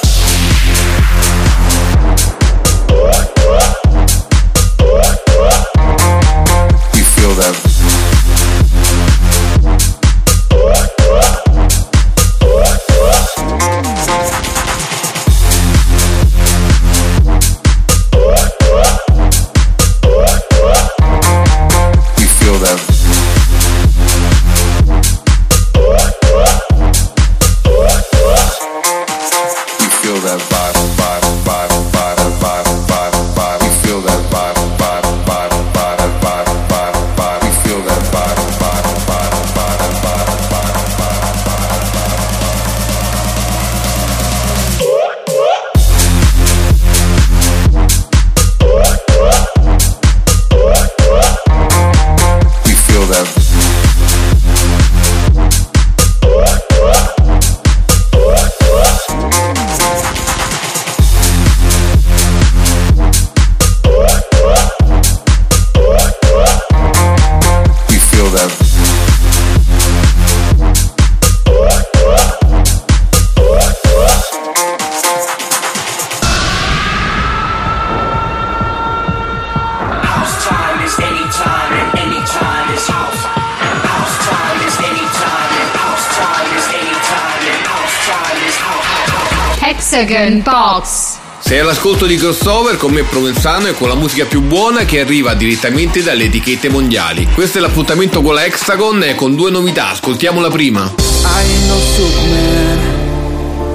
Hexagon 89.99 90.41
Box. 90.43 91.17
Sei 91.39 91.59
all'ascolto 91.59 92.05
di 92.05 92.15
crossover 92.15 92.77
con 92.77 92.91
me 92.91 93.03
Provenzano 93.03 93.67
e 93.67 93.73
con 93.73 93.89
la 93.89 93.95
musica 93.95 94.23
più 94.25 94.41
buona 94.41 94.85
che 94.85 95.01
arriva 95.01 95.33
direttamente 95.33 96.01
dalle 96.01 96.23
etichette 96.25 96.69
mondiali. 96.69 97.27
Questo 97.33 97.57
è 97.57 97.61
l'appuntamento 97.61 98.21
con 98.21 98.33
la 98.33 98.45
Hexagon 98.45 99.03
e 99.03 99.15
con 99.15 99.35
due 99.35 99.51
novità, 99.51 99.89
ascoltiamo 99.89 100.39
la 100.39 100.49
prima. 100.49 100.83
I 100.83 100.85
ain't 100.85 101.67
no 101.67 101.77
Superman. 101.79 102.97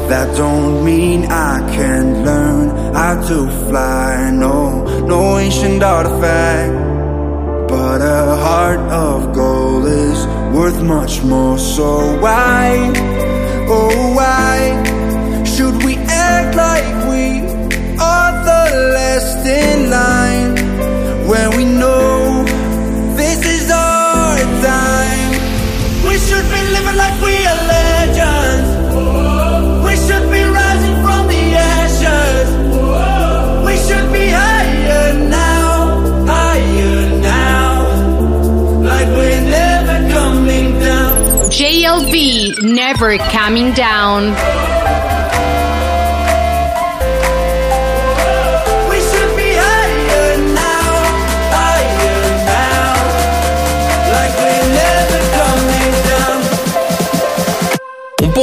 That 0.09 0.35
don't 0.35 0.83
mean 0.83 1.25
I 1.25 1.63
can't 1.75 2.25
learn 2.25 2.71
how 2.95 3.21
to 3.27 3.47
fly. 3.69 4.31
No, 4.31 4.85
no 5.07 5.39
ancient 5.39 5.83
artifact. 5.83 6.73
But 7.69 8.01
a 8.01 8.35
heart 8.37 8.81
of 8.91 9.35
gold 9.35 9.87
is 9.87 10.25
worth 10.55 10.81
much 10.81 11.23
more. 11.23 11.59
So 11.59 12.17
why, 12.21 12.93
oh 13.69 14.15
why, 14.15 14.94
act 16.33 16.55
like 16.57 16.89
we 17.13 17.25
are 18.13 18.33
the 18.51 18.65
last 18.97 19.41
in 19.47 19.91
line 19.91 20.51
when 21.31 21.47
we 21.57 21.65
know 21.65 22.45
this 23.21 23.41
is 23.57 23.71
our 23.71 24.39
time? 24.71 25.31
We 26.09 26.15
should 26.27 26.47
be 26.55 26.61
living 26.77 26.97
like 27.03 27.17
we 27.29 27.35
are 27.53 27.63
legends. 27.75 28.69
We 29.87 29.93
should 30.05 30.27
be 30.35 30.43
rising 30.61 30.97
from 31.05 31.23
the 31.33 31.43
ashes. 31.77 32.49
We 33.67 33.75
should 33.87 34.09
be 34.13 34.25
higher 34.41 35.13
now, 35.43 35.71
higher 36.33 36.99
now. 37.33 37.73
Like 38.91 39.09
we're 39.19 39.45
never 39.61 39.97
coming 40.17 40.67
down. 40.81 41.15
JLV 41.59 42.15
Never 42.63 43.19
Coming 43.19 43.73
Down. 43.73 44.23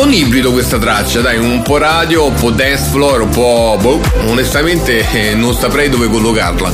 Po' 0.02 0.08
un 0.08 0.14
ibrido 0.14 0.52
questa 0.52 0.80
traccia, 0.80 1.22
dai, 1.22 1.38
un 1.38 1.62
po' 1.62 1.78
radio, 1.78 2.26
un 2.26 2.34
po' 2.34 2.50
dance 2.50 2.90
floor, 2.90 3.22
un 3.22 3.30
po'... 3.30 3.78
boh, 3.80 4.02
onestamente 4.28 5.06
eh, 5.12 5.36
non 5.36 5.54
saprei 5.54 5.90
dove 5.90 6.08
collocarla. 6.08 6.72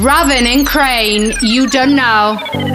Raven 0.00 0.46
and 0.46 0.64
Crane, 0.64 1.34
You 1.40 1.66
Don't 1.66 1.94
Know. 1.94 2.73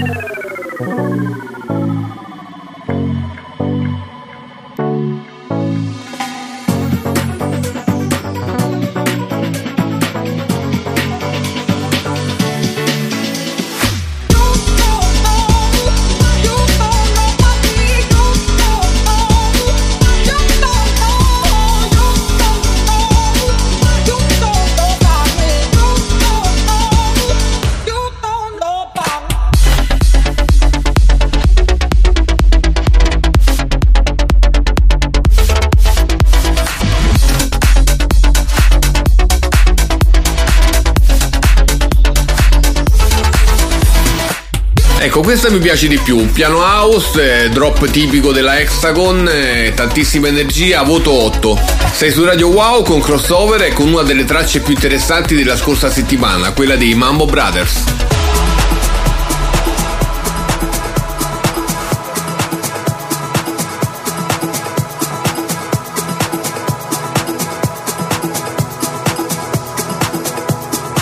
Ecco, 45.20 45.28
questa 45.28 45.50
mi 45.50 45.60
piace 45.60 45.90
di 45.90 45.98
più. 45.98 46.32
Piano 46.32 46.60
house, 46.60 47.44
eh, 47.44 47.50
drop 47.50 47.90
tipico 47.90 48.32
della 48.32 48.58
Hexagon, 48.58 49.28
eh, 49.30 49.74
tantissima 49.76 50.30
energia, 50.30 50.82
voto 50.84 51.12
8. 51.12 51.60
Sei 51.92 52.10
su 52.10 52.24
Radio 52.24 52.48
Wow 52.48 52.84
con 52.84 53.02
crossover 53.02 53.64
e 53.64 53.74
con 53.74 53.92
una 53.92 54.04
delle 54.04 54.24
tracce 54.24 54.62
più 54.62 54.74
interessanti 54.74 55.36
della 55.36 55.58
scorsa 55.58 55.92
settimana, 55.92 56.54
quella 56.54 56.78
dei 56.78 56.96
Mambo 56.96 57.26
Brothers. 57.26 57.84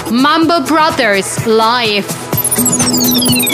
Mambo 0.10 0.62
Brothers 0.62 1.46
Live. 1.46 3.47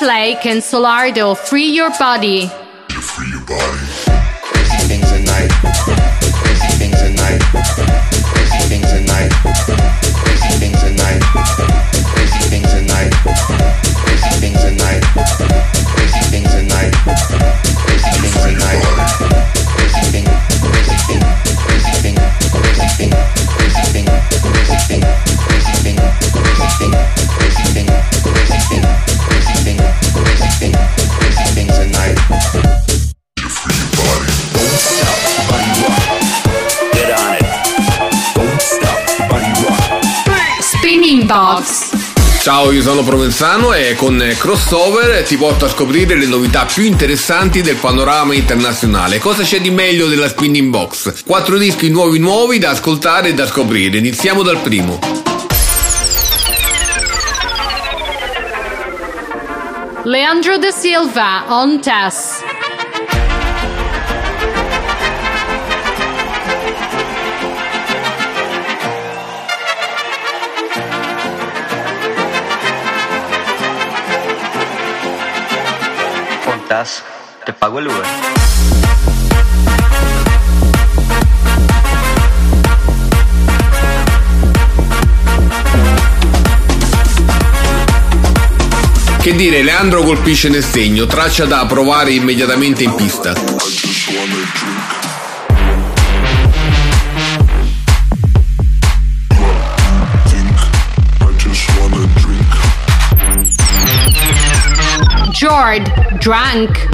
Lake 0.00 0.46
and 0.46 0.62
Solardo, 0.62 1.36
Free 1.36 1.70
Your 1.70 1.90
Body. 1.98 2.50
Ciao, 42.50 42.72
io 42.72 42.82
sono 42.82 43.04
Provenzano 43.04 43.72
e 43.74 43.94
con 43.94 44.20
Crossover 44.36 45.22
ti 45.24 45.36
porto 45.36 45.66
a 45.66 45.68
scoprire 45.68 46.16
le 46.16 46.26
novità 46.26 46.64
più 46.64 46.82
interessanti 46.82 47.62
del 47.62 47.76
panorama 47.76 48.34
internazionale. 48.34 49.20
Cosa 49.20 49.44
c'è 49.44 49.60
di 49.60 49.70
meglio 49.70 50.08
della 50.08 50.26
Spinning 50.26 50.68
Box? 50.68 51.22
Quattro 51.24 51.56
dischi 51.58 51.88
nuovi 51.90 52.18
nuovi 52.18 52.58
da 52.58 52.70
ascoltare 52.70 53.28
e 53.28 53.34
da 53.34 53.46
scoprire. 53.46 53.98
Iniziamo 53.98 54.42
dal 54.42 54.58
primo. 54.58 54.98
Leandro 60.02 60.58
da 60.58 60.72
Silva, 60.72 61.44
On 61.50 61.80
Tess. 61.80 62.39
Pontas, 76.70 77.02
te 77.44 77.52
pago 77.52 77.80
el 77.80 77.88
Uber. 77.88 78.06
Che 89.20 89.34
dire, 89.34 89.62
Leandro 89.64 90.04
colpisce 90.04 90.48
nel 90.48 90.62
segno, 90.62 91.06
traccia 91.06 91.44
da 91.44 91.66
provare 91.66 92.12
immediatamente 92.12 92.84
in 92.84 92.94
pista. 92.94 93.34
Jord, 105.70 106.18
Drunk. 106.18 106.88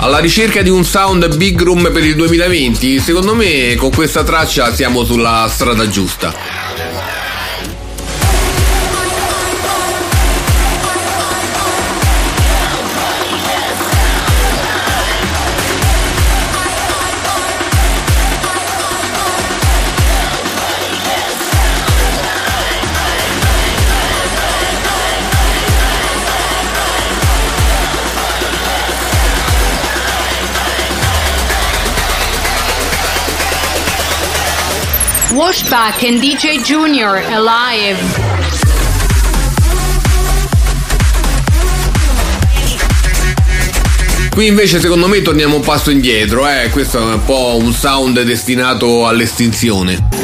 Alla 0.00 0.18
ricerca 0.18 0.60
di 0.60 0.68
un 0.68 0.84
sound 0.84 1.36
big 1.36 1.62
room 1.62 1.90
per 1.90 2.04
il 2.04 2.14
2020, 2.16 3.00
secondo 3.00 3.34
me 3.34 3.74
con 3.76 3.90
questa 3.90 4.22
traccia 4.22 4.74
siamo 4.74 5.04
sulla 5.04 5.48
strada 5.48 5.88
giusta. 5.88 6.53
Washback 35.44 36.02
and 36.08 36.22
DJ 36.22 36.62
Junior, 36.62 37.16
Alive. 37.16 37.98
Qui 44.30 44.46
invece 44.46 44.80
secondo 44.80 45.06
me 45.06 45.20
torniamo 45.20 45.56
un 45.56 45.60
passo 45.60 45.90
indietro, 45.90 46.48
eh. 46.48 46.70
questo 46.70 46.98
è 46.98 47.12
un 47.12 47.24
po' 47.26 47.58
un 47.60 47.74
sound 47.74 48.22
destinato 48.22 49.06
all'estinzione. 49.06 50.23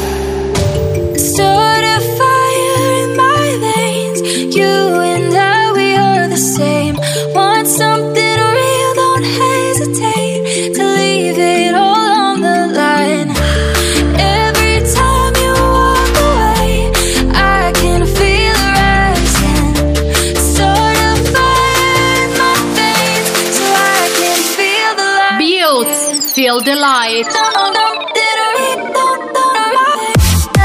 Beats, 26.60 26.62
Feel 26.62 26.62
the 26.62 26.74
Light. 26.74 27.26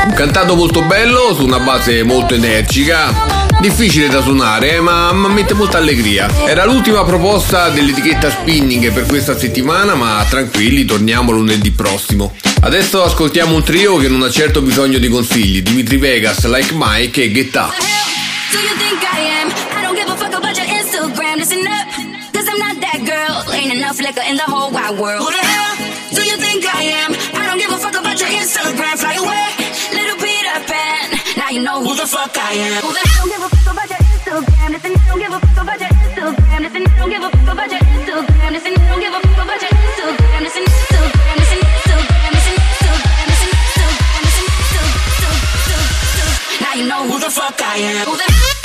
Un 0.06 0.14
cantato 0.14 0.56
molto 0.56 0.82
bello 0.84 1.34
su 1.34 1.44
una 1.44 1.60
base 1.60 2.04
molto 2.04 2.34
energica. 2.34 3.14
Difficile 3.60 4.08
da 4.08 4.22
suonare, 4.22 4.80
ma, 4.80 5.12
ma 5.14 5.28
mette 5.28 5.54
molta 5.54 5.78
allegria. 5.78 6.30
Era 6.46 6.66
l'ultima 6.66 7.04
proposta 7.04 7.70
dell'etichetta 7.70 8.30
Spinning 8.30 8.92
per 8.92 9.06
questa 9.06 9.38
settimana, 9.38 9.96
ma 9.96 10.26
tranquilli, 10.30 10.86
torniamo 10.86 11.32
lunedì 11.32 11.72
prossimo. 11.72 12.36
Adesso 12.62 13.04
ascoltiamo 13.04 13.56
un 13.56 13.64
trio 13.64 13.98
che 13.98 14.08
non 14.08 14.22
ha 14.24 14.30
certo 14.30 14.62
bisogno 14.62 14.98
di 14.98 15.08
consigli: 15.08 15.62
Dimitri 15.62 15.98
Vegas, 15.98 16.46
Like 16.46 16.74
Mike 16.74 17.24
e 17.24 17.32
Get 17.32 17.56
Up. 17.56 17.74
Do 18.52 18.60
you 18.60 18.76
the 32.06 32.12
fuck 32.12 32.38
I 32.38 32.54
am. 32.54 32.82
The 32.82 33.02
hell 33.02 33.26
don't 33.26 33.30
give 33.34 33.42
a 33.42 33.50
fuck 33.50 33.74
about 33.74 33.90
your 33.90 33.98
Instagram? 33.98 34.70
Listen, 34.70 34.92
I 34.94 35.06
don't 35.10 35.20
give 35.20 35.34
a 35.34 35.40
fuck 35.40 35.64
about 35.64 35.80
your 35.82 35.90
Instagram. 35.90 36.62
Listen, 36.62 36.86
I 36.86 36.94
don't 37.00 37.10
give 37.10 37.24
a 37.24 37.30
fuck 37.30 37.50
about 37.54 37.72
your 37.72 37.82
Instagram. 37.82 38.52
Listen, 38.54 38.74
I 38.76 38.86
don't 38.90 39.00
give 39.02 39.14
a 39.14 39.20
fuck 39.26 39.42
about 39.46 39.62
your 39.62 39.72
Instagram. 39.74 40.42
Listen, 40.46 40.64
Instagram. 40.66 41.36
Listen, 41.42 41.60
Instagram. 41.66 42.30
Listen, 42.36 42.56
Instagram. 42.56 43.26
Listen, 44.26 44.46
Instagram. 44.86 45.42
Now 46.62 46.74
you 46.76 46.86
know 46.88 47.02
who 47.10 47.20
the 47.20 47.32
fuck 47.32 47.62
I 47.62 47.78
am. 47.78 48.65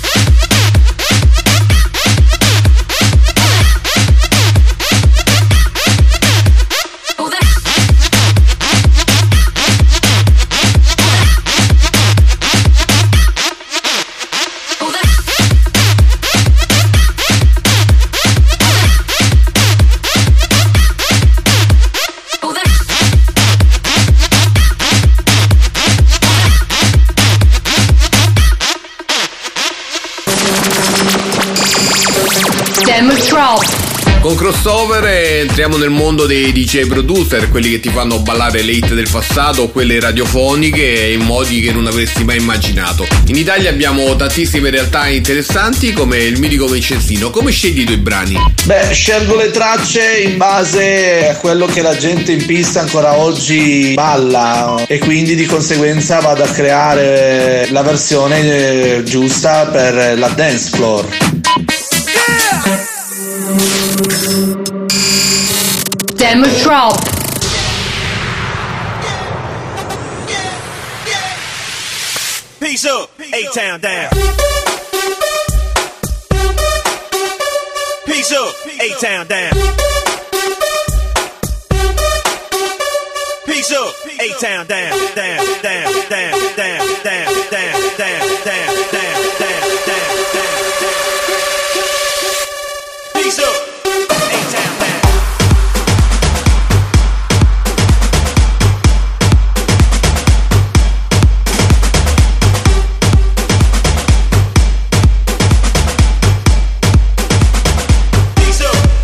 Con 34.31 34.39
crossover 34.39 35.03
eh, 35.03 35.39
entriamo 35.39 35.75
nel 35.75 35.89
mondo 35.89 36.25
dei 36.25 36.53
DJ 36.53 36.87
producer, 36.87 37.49
quelli 37.49 37.69
che 37.69 37.81
ti 37.81 37.89
fanno 37.89 38.19
ballare 38.19 38.61
le 38.61 38.71
hit 38.71 38.93
del 38.93 39.09
passato, 39.11 39.67
quelle 39.67 39.99
radiofoniche 39.99 41.11
in 41.11 41.19
modi 41.19 41.59
che 41.59 41.73
non 41.73 41.85
avresti 41.85 42.23
mai 42.23 42.37
immaginato. 42.37 43.05
In 43.25 43.35
Italia 43.35 43.69
abbiamo 43.69 44.15
tantissime 44.15 44.69
realtà 44.69 45.09
interessanti 45.09 45.91
come 45.91 46.19
il 46.19 46.39
mitico 46.39 46.65
Vincenzino. 46.65 47.29
Come 47.29 47.51
scegli 47.51 47.81
i 47.81 47.83
tuoi 47.83 47.97
brani? 47.97 48.37
Beh, 48.63 48.93
scelgo 48.93 49.35
le 49.35 49.51
tracce 49.51 50.21
in 50.21 50.37
base 50.37 51.27
a 51.27 51.35
quello 51.35 51.65
che 51.65 51.81
la 51.81 51.97
gente 51.97 52.31
in 52.31 52.45
pista 52.45 52.79
ancora 52.79 53.17
oggi 53.17 53.91
balla 53.95 54.81
e 54.87 54.97
quindi 54.99 55.35
di 55.35 55.45
conseguenza 55.45 56.21
vado 56.21 56.43
a 56.43 56.47
creare 56.47 57.67
la 57.69 57.81
versione 57.81 58.39
eh, 58.39 59.03
giusta 59.03 59.65
per 59.65 60.17
la 60.17 60.29
dance 60.29 60.69
floor. 60.69 61.05
Demo 66.17 66.47
Drop. 66.63 66.95
Peace 72.59 72.85
up, 72.85 73.09
A 73.19 73.43
Town 73.53 73.79
down. 73.79 74.11
Peace 78.05 78.31
up, 78.31 78.55
A 78.79 78.89
Town 78.99 79.27
down. 79.27 79.53
Peace 83.45 83.71
up, 83.73 83.93
A 84.19 84.29
Town 84.39 84.65
down, 84.65 84.97
down, 85.15 85.45
down, 85.61 85.93
down, 86.09 86.09
down, 86.09 86.55
down, 86.55 86.87
down, 87.11 87.33
down, 87.51 87.81
down, 87.97 88.75
down, 88.91 89.31
down, 89.87 90.20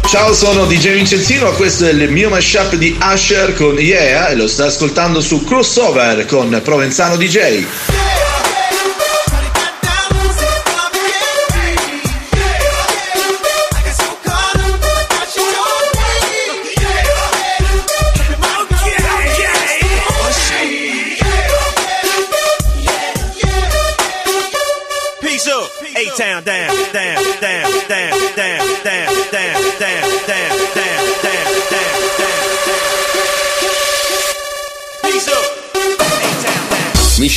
Ciao, 0.07 0.33
sono 0.33 0.65
DJ 0.65 0.93
Vincenzino, 0.93 1.51
questo 1.51 1.85
è 1.85 1.91
il 1.91 2.09
mio 2.09 2.29
mashup 2.29 2.75
di 2.75 2.97
Usher 2.97 3.53
con 3.53 3.77
Yeah 3.77 4.29
e 4.29 4.35
lo 4.35 4.47
sta 4.47 4.67
ascoltando 4.67 5.19
su 5.19 5.43
Crossover 5.43 6.25
con 6.25 6.61
Provenzano 6.63 7.17
DJ. 7.17 7.86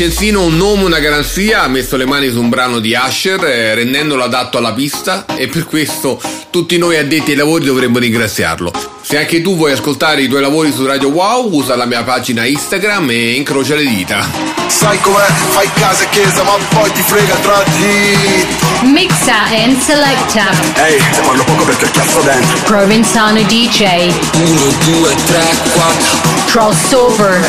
Vincenzino, 0.00 0.44
un 0.44 0.56
nome, 0.56 0.84
una 0.84 0.98
garanzia, 0.98 1.60
ha 1.60 1.68
messo 1.68 1.98
le 1.98 2.06
mani 2.06 2.30
su 2.30 2.40
un 2.40 2.48
brano 2.48 2.78
di 2.78 2.96
Usher 2.98 3.44
eh, 3.44 3.74
rendendolo 3.74 4.24
adatto 4.24 4.56
alla 4.56 4.72
pista 4.72 5.26
e 5.26 5.46
per 5.46 5.66
questo 5.66 6.18
tutti 6.48 6.78
noi 6.78 6.96
addetti 6.96 7.32
ai 7.32 7.36
lavori 7.36 7.66
dovremmo 7.66 7.98
ringraziarlo. 7.98 8.89
Se 9.10 9.18
anche 9.18 9.40
tu 9.40 9.56
vuoi 9.56 9.72
ascoltare 9.72 10.22
i 10.22 10.28
tuoi 10.28 10.40
lavori 10.40 10.70
su 10.70 10.86
Radio 10.86 11.08
Wow, 11.08 11.52
usa 11.52 11.74
la 11.74 11.84
mia 11.84 12.04
pagina 12.04 12.44
Instagram 12.44 13.10
e 13.10 13.32
incrocia 13.32 13.74
le 13.74 13.84
dita. 13.84 14.24
Sai 14.68 15.00
com'è? 15.00 15.26
Fai 15.50 15.68
casa 15.72 16.04
e 16.04 16.08
chiesa, 16.10 16.44
ma 16.44 16.52
poi 16.68 16.92
ti 16.92 17.02
frega 17.02 17.34
tra 17.42 17.60
di. 17.76 18.46
Mixa 18.82 19.46
and 19.64 19.80
selecta. 19.80 20.52
Ehi, 20.84 21.00
se 21.12 21.22
parlo 21.22 21.42
poco 21.42 21.64
perché 21.64 21.90
cazzo 21.90 22.20
dentro. 22.20 22.56
Provenzano 22.62 23.42
DJ. 23.42 24.12
1, 24.32 24.60
2, 24.84 25.14
3, 25.26 25.42
4. 25.72 26.18
Crossover. 26.46 27.40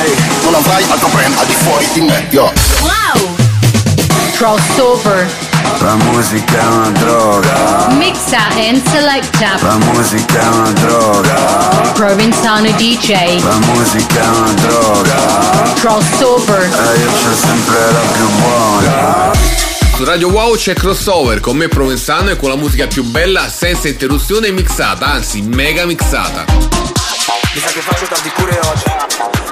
Non 0.41 0.55
avrai 0.55 0.83
altro 0.89 1.09
brand 1.09 1.37
al 1.37 1.45
di 1.45 1.53
fuori 1.53 1.87
di 1.93 2.01
me, 2.01 2.25
yo. 2.31 2.51
Wow. 2.81 3.35
Crossover. 4.33 5.29
La 5.81 5.95
musica 5.95 6.59
è 6.59 6.67
una 6.67 6.89
droga. 6.91 7.87
Mixa 7.97 8.37
and 8.55 8.87
selecta. 8.87 9.57
La 9.61 9.77
musica 9.77 10.39
è 10.39 10.47
una 10.47 10.71
droga. 10.73 11.91
Provenzano 11.93 12.69
DJ. 12.71 13.41
La 13.43 13.57
musica 13.73 14.21
è 14.21 14.27
una 14.27 14.53
droga. 14.53 15.73
Crossover. 15.79 16.61
E 16.61 16.99
io 16.99 17.09
c'ho 17.09 17.35
sempre 17.35 17.91
la 17.91 17.99
più 18.13 18.29
buona. 18.29 19.31
Su 19.95 20.03
Radio 20.03 20.29
Wow 20.29 20.55
c'è 20.55 20.75
crossover 20.75 21.39
con 21.39 21.57
me 21.57 21.67
Provenzano 21.67 22.29
e 22.29 22.35
con 22.35 22.49
la 22.49 22.55
musica 22.55 22.85
più 22.85 23.03
bella 23.03 23.49
senza 23.49 23.87
interruzione 23.87 24.51
mixata, 24.51 25.07
anzi 25.07 25.41
mega 25.41 25.85
mixata. 25.85 26.90
Mi 27.53 27.59
sa 27.59 27.67
che 27.67 27.81
faccio 27.81 28.05
tardi 28.05 28.29
pure 28.29 28.57
oggi 28.63 28.83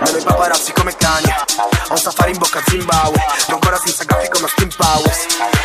Vedo 0.03 0.17
i 0.17 0.23
paparazzi 0.23 0.71
come 0.71 0.95
cani 0.95 1.27
Ho 1.89 1.91
un 1.91 1.97
safari 1.97 2.31
in 2.31 2.37
bocca 2.37 2.59
a 2.59 2.63
Zimbabwe 2.65 3.19
Sto 3.37 3.53
ancora 3.55 3.77
senza 3.83 4.05
graffi 4.05 4.29
come 4.29 4.47
Steam 4.47 4.69
Powers 4.77 5.17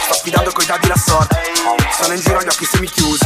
Sto 0.04 0.14
sfidando 0.14 0.50
coi 0.50 0.66
dadi 0.66 0.88
la 0.88 0.96
sorte 0.96 1.38
Sono 2.00 2.14
in 2.14 2.20
giro 2.20 2.38
agli 2.38 2.48
occhi 2.48 2.64
semichiusi 2.64 3.24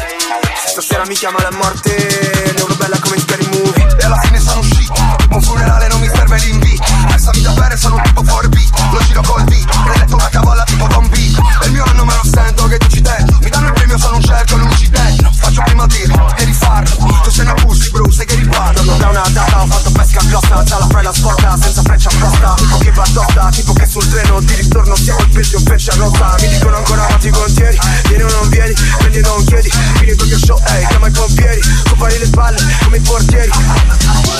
Se 0.62 0.68
stasera 0.68 1.06
mi 1.06 1.14
chiama 1.14 1.40
la 1.40 1.52
morte 1.52 2.52
Ne 2.54 2.60
urlo 2.60 2.74
bella 2.74 2.98
come 3.00 3.16
in 3.16 3.22
scary 3.22 3.46
movie 3.46 3.96
E 3.98 4.04
alla 4.04 4.18
fine 4.20 4.38
sono 4.40 4.60
uscito. 4.60 4.92
Un 5.30 5.42
funerale 5.42 5.88
non 5.88 6.00
mi 6.00 6.08
serve 6.08 6.38
l'invito. 6.38 6.82
Restami 7.10 7.42
da 7.42 7.52
bere, 7.52 7.76
sono 7.76 7.96
un 7.96 8.02
tipo 8.02 8.22
fuori 8.22 8.48
beat. 8.48 8.78
Lo 8.92 8.98
giro 9.00 9.22
col 9.22 9.44
beat. 9.44 9.74
Hai 9.74 9.98
letto 9.98 10.14
una 10.14 10.28
cavola 10.28 10.64
tipo 10.64 10.86
Don 10.86 11.08
B. 11.08 11.14
E 11.14 11.66
il 11.66 11.72
mio 11.72 11.84
anno 11.84 12.04
me 12.04 12.14
lo 12.14 12.24
sento 12.24 12.66
che 12.66 12.78
dici 12.78 13.02
te. 13.02 13.24
Mi 13.40 13.50
danno 13.50 13.66
il 13.66 13.72
premio, 13.72 13.98
sono 13.98 14.16
un 14.16 14.22
cerco, 14.22 14.56
luci 14.56 14.88
te. 14.90 15.16
Faccio 15.36 15.62
prima 15.64 15.86
dirlo 15.86 16.34
e 16.36 16.44
rifarlo. 16.44 17.20
Tu 17.22 17.30
sei 17.30 17.44
una 17.44 17.54
pussy, 17.54 17.77
bruce 17.98 18.24
che 18.24 18.36
ripartono 18.36 18.96
Da 18.96 19.08
una 19.08 19.28
data 19.30 19.62
ho 19.62 19.66
fatto 19.66 19.90
pesca 19.90 20.20
grossa 20.28 20.62
Già 20.62 20.78
la 20.78 20.86
fai 20.86 21.02
la 21.02 21.12
sporta 21.12 21.58
senza 21.60 21.82
freccia 21.82 22.08
apposta. 22.10 22.54
Tipo 22.54 22.78
che 22.78 22.90
va 22.92 23.04
tosta, 23.12 23.48
tipo 23.50 23.72
che 23.72 23.86
sul 23.86 24.08
treno 24.08 24.40
Di 24.40 24.54
ritorno 24.54 24.94
siamo 24.94 25.20
il 25.20 25.28
peggio 25.30 25.58
in 25.58 25.64
freccia 25.64 25.94
rossa 25.96 26.36
Mi 26.40 26.48
dicono 26.48 26.76
ancora 26.76 27.06
ma 27.08 27.16
ti 27.16 27.30
contieni? 27.30 27.78
Vieni 28.06 28.22
o 28.22 28.30
non 28.30 28.48
vieni, 28.48 28.74
prendi 28.98 29.18
e 29.18 29.20
non 29.20 29.44
chiedi. 29.44 29.70
Finito 29.70 30.22
il 30.22 30.28
mio 30.28 30.38
show, 30.38 30.58
ehi, 30.66 30.82
hey, 30.82 30.86
chiama 30.86 31.08
i 31.08 31.10
pompieri. 31.10 31.60
Fai 31.98 32.18
le 32.18 32.26
spalle 32.26 32.58
come 32.84 32.96
i 32.96 33.00
portieri. 33.00 33.50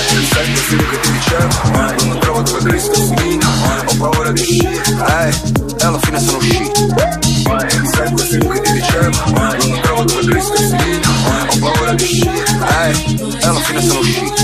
Sei 0.09 0.51
il 0.51 0.87
che 0.89 1.01
ti 1.01 1.11
dicevo? 1.13 1.49
Eh, 1.75 2.05
non 2.07 2.19
trovo 2.21 2.43
dove 2.43 2.69
Cristo 2.69 2.95
smina 2.95 3.47
Ho 3.87 3.97
paura 3.97 4.33
di 4.33 4.41
uscire, 4.41 4.71
ehi 4.71 5.35
E 5.81 5.85
alla 5.85 5.99
fine 5.99 6.21
sono 6.21 6.39
uscito 6.39 6.87
Sei 7.85 8.13
il 8.13 8.49
che 8.49 8.61
ti 8.61 8.73
dicevo? 8.73 9.11
Eh, 9.27 9.69
non 9.69 9.81
trovo 9.83 10.05
dove 10.05 10.25
Cristo 10.27 10.57
smina 10.57 11.09
Ho 11.51 11.59
paura 11.59 11.95
di 11.95 12.03
uscire. 12.03 12.47
Casa 13.79 13.95
Mogi. 13.95 14.38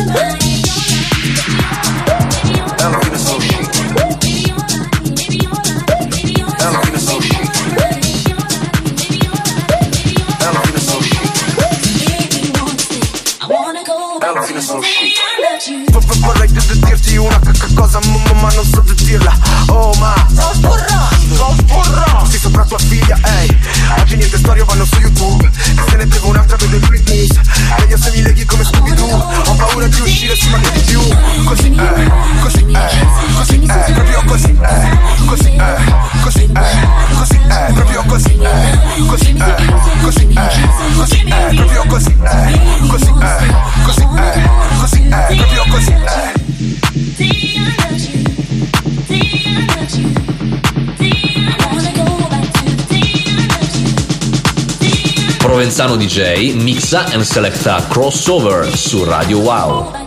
Lenzano 55.75 55.97
DJ 55.97 56.55
mixa 56.55 57.05
and 57.11 57.23
selecta 57.23 57.85
Crossover 57.89 58.77
su 58.77 59.03
Radio 59.03 59.41
Wow. 59.41 60.04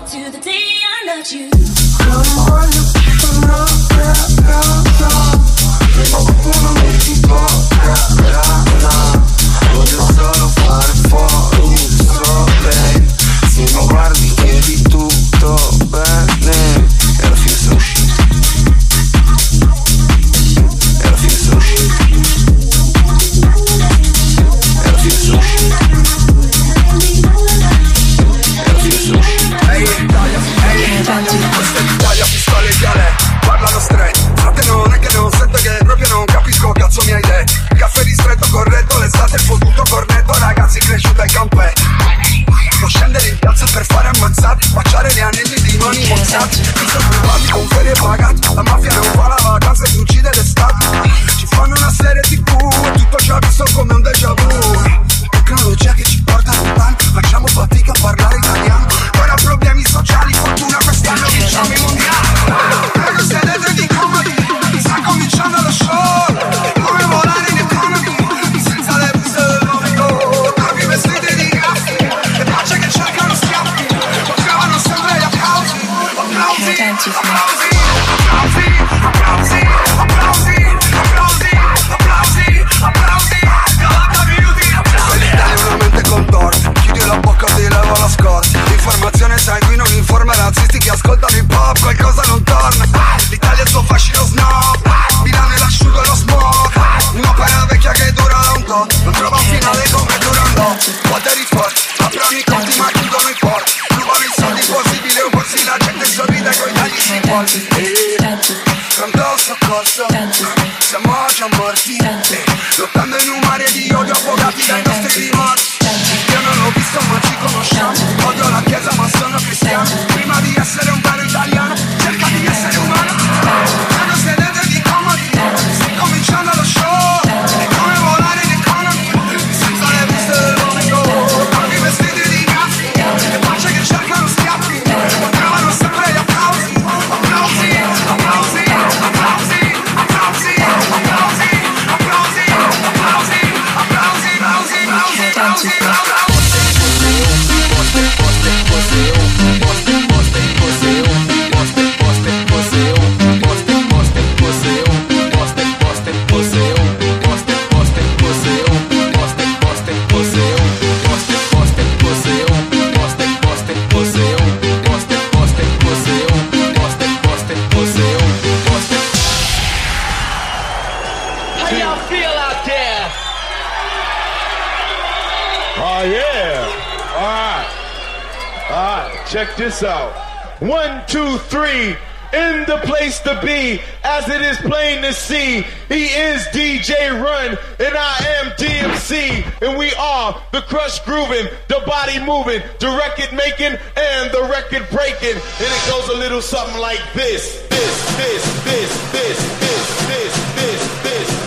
MC. 185.28 185.66
He 185.90 186.06
is 186.06 186.42
DJ 186.48 187.12
Run, 187.22 187.58
and 187.80 187.98
I 187.98 188.40
am 188.40 188.52
DMC. 188.52 189.62
And 189.62 189.78
we 189.78 189.94
are 189.96 190.42
the 190.52 190.62
crush 190.62 191.00
grooving, 191.04 191.48
the 191.68 191.82
body 191.86 192.20
moving, 192.20 192.62
the 192.80 192.88
record 192.88 193.36
making, 193.36 193.78
and 193.98 194.32
the 194.32 194.48
record 194.50 194.88
breaking. 194.90 195.36
And 195.36 195.72
it 195.72 195.90
goes 195.90 196.10
a 196.10 196.18
little 196.18 196.42
something 196.42 196.80
like 196.80 197.02
this, 197.14 197.68
this, 197.70 198.18
this, 198.18 198.64
this, 198.64 199.12
this, 199.12 199.38
this, 199.60 200.08
this, 200.08 200.34
this, 200.56 201.04
this. 201.04 201.38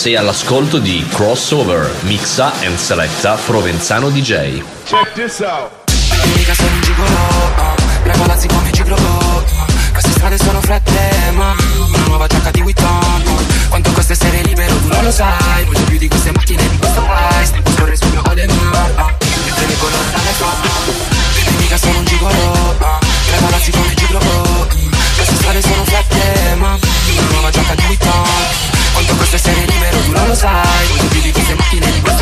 sei 0.00 0.16
all'ascolto 0.16 0.78
di 0.78 1.06
Crossover, 1.10 1.90
mixa 2.04 2.52
and 2.62 2.78
selecta 2.78 3.34
Provenzano 3.34 4.08
DJ. 4.08 4.64
Check 4.86 5.12
this 5.12 5.42
out. 5.42 5.80
Regolazzi 8.10 8.48
come 8.48 8.68
il 8.68 8.74
ciclopop 8.74 9.44
Queste 9.92 10.10
strade 10.10 10.36
sono 10.36 10.60
fredde 10.60 11.30
ma 11.34 11.54
Una 11.86 12.04
nuova 12.06 12.26
giacca 12.26 12.50
di 12.50 12.60
Witton 12.60 13.22
Quanto 13.68 13.92
costa 13.92 14.12
essere 14.12 14.42
libero 14.42 14.74
tu 14.78 14.88
non 14.88 15.04
lo 15.04 15.12
sai. 15.12 15.64
Voglio 15.64 15.84
più 15.84 15.96
di 15.96 16.08
queste 16.08 16.32
macchine 16.32 16.68
di 16.68 16.76
questo 16.76 17.02
price 17.02 17.52
Tempo 17.52 17.70
scorre 17.70 17.96
sul 17.96 18.10
mio 18.10 18.22
Audemars 18.22 18.94
Mentre 19.44 19.66
mi 19.66 19.76
colora 19.78 20.10
dalle 20.10 20.32
fa 20.32 21.18
mica 21.58 21.76
sono 21.76 21.98
un 21.98 22.04
gigolo. 22.04 22.76
Tre 23.26 23.36
palazzi 23.38 23.70
con 23.70 23.82
Queste 25.14 25.34
strade 25.36 25.62
sono 25.62 25.84
fredde 25.84 26.54
ma 26.56 26.78
Una 27.12 27.30
nuova 27.30 27.50
giacca 27.50 27.74
di 27.76 27.84
Witton 27.88 28.70
Quanto 28.92 29.14
costa 29.14 29.36
essere 29.36 29.64
libero 29.66 29.98
tu 30.02 30.10
non 30.10 30.26
lo 30.26 30.34
sai. 30.34 30.86
Voglio 30.88 31.08
più 31.08 31.20
di 31.20 31.32
queste 31.32 31.54
macchine 31.54 31.92
di 31.92 32.00
questo 32.00 32.19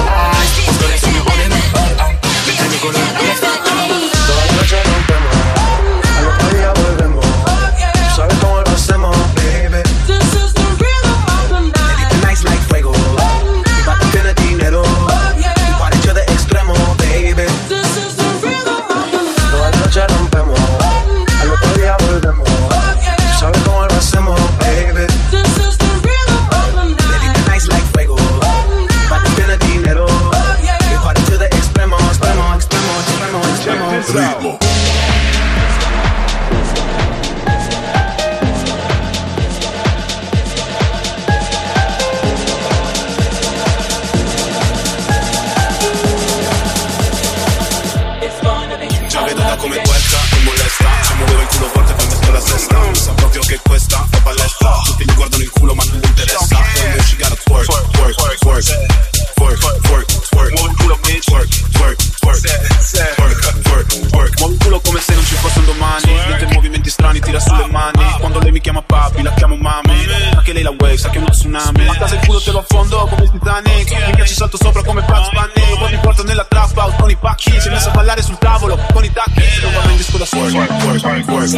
fosse 65.38 65.58
un 65.58 65.64
domani 65.64 66.12
Niente 66.26 66.46
movimenti 66.52 66.90
strani, 66.90 67.20
tira 67.20 67.40
sulle 67.40 67.66
mani 67.66 68.04
Quando 68.18 68.38
lei 68.40 68.52
mi 68.52 68.60
chiama 68.60 68.82
papi, 68.82 69.22
la 69.22 69.32
chiamo 69.32 69.56
mami 69.56 70.06
Perché 70.30 70.52
lei 70.52 70.62
la 70.62 70.70
wave, 70.70 70.96
sa 70.96 71.08
che 71.08 71.18
è 71.18 71.20
uno 71.20 71.30
tsunami 71.30 71.88
A 71.88 71.94
casa 71.94 72.14
il 72.14 72.20
culo 72.26 72.40
te 72.40 72.52
lo 72.52 72.58
affondo 72.58 73.06
come 73.08 73.22
il 73.22 73.30
Titanic 73.30 74.06
Mi 74.06 74.14
piace 74.14 74.34
salto 74.34 74.56
sopra 74.56 74.82
come 74.82 75.02
Bugs 75.02 75.30
Bunny 75.30 75.78
Poi 75.78 75.90
mi 75.90 75.98
porto 75.98 76.22
nella 76.24 76.44
trap 76.44 76.76
out 76.76 76.96
con 77.00 77.10
i 77.10 77.16
pacchi 77.16 77.60
Si 77.60 77.68
è 77.68 77.70
messa 77.70 77.90
a 77.90 77.92
ballare 77.92 78.22
sul 78.22 78.38
tavolo 78.38 78.78
con 78.92 79.04
i 79.04 79.12
tacchi 79.12 79.42
Non 79.62 79.72
va 79.72 79.90
in 79.90 79.96
disco 79.96 80.16
da 80.18 80.24
solo 80.24 80.42
Work, 80.42 80.70
work, 80.84 81.04
work, 81.04 81.28
work 81.28 81.52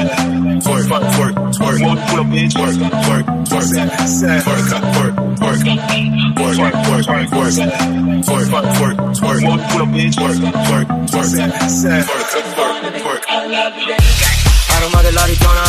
Work, 0.65 0.91
work, 0.91 1.19
work 1.19 1.79
Work, 1.81 2.11
culo 2.11 2.25
bitch 2.25 2.55
Work, 2.57 2.77
work, 2.81 3.01
work 3.09 3.27
Work, 3.51 3.75
work, 3.75 4.01
work 4.97 5.19
Work, 5.21 5.65
work, 6.51 6.77
work 6.77 7.01
Work, 8.31 8.51
work, 8.51 8.69
work 8.81 9.43
Work, 9.43 9.63
culo 9.71 9.87
bitch 9.87 10.17
Work, 10.21 10.39
work, 10.43 10.55
work 10.71 10.89
Work 11.13 12.30
twerk, 13.51 13.75
twerk. 13.75 14.01
A 14.69 14.79
Roma 14.79 15.03
dell'Arizona 15.03 15.63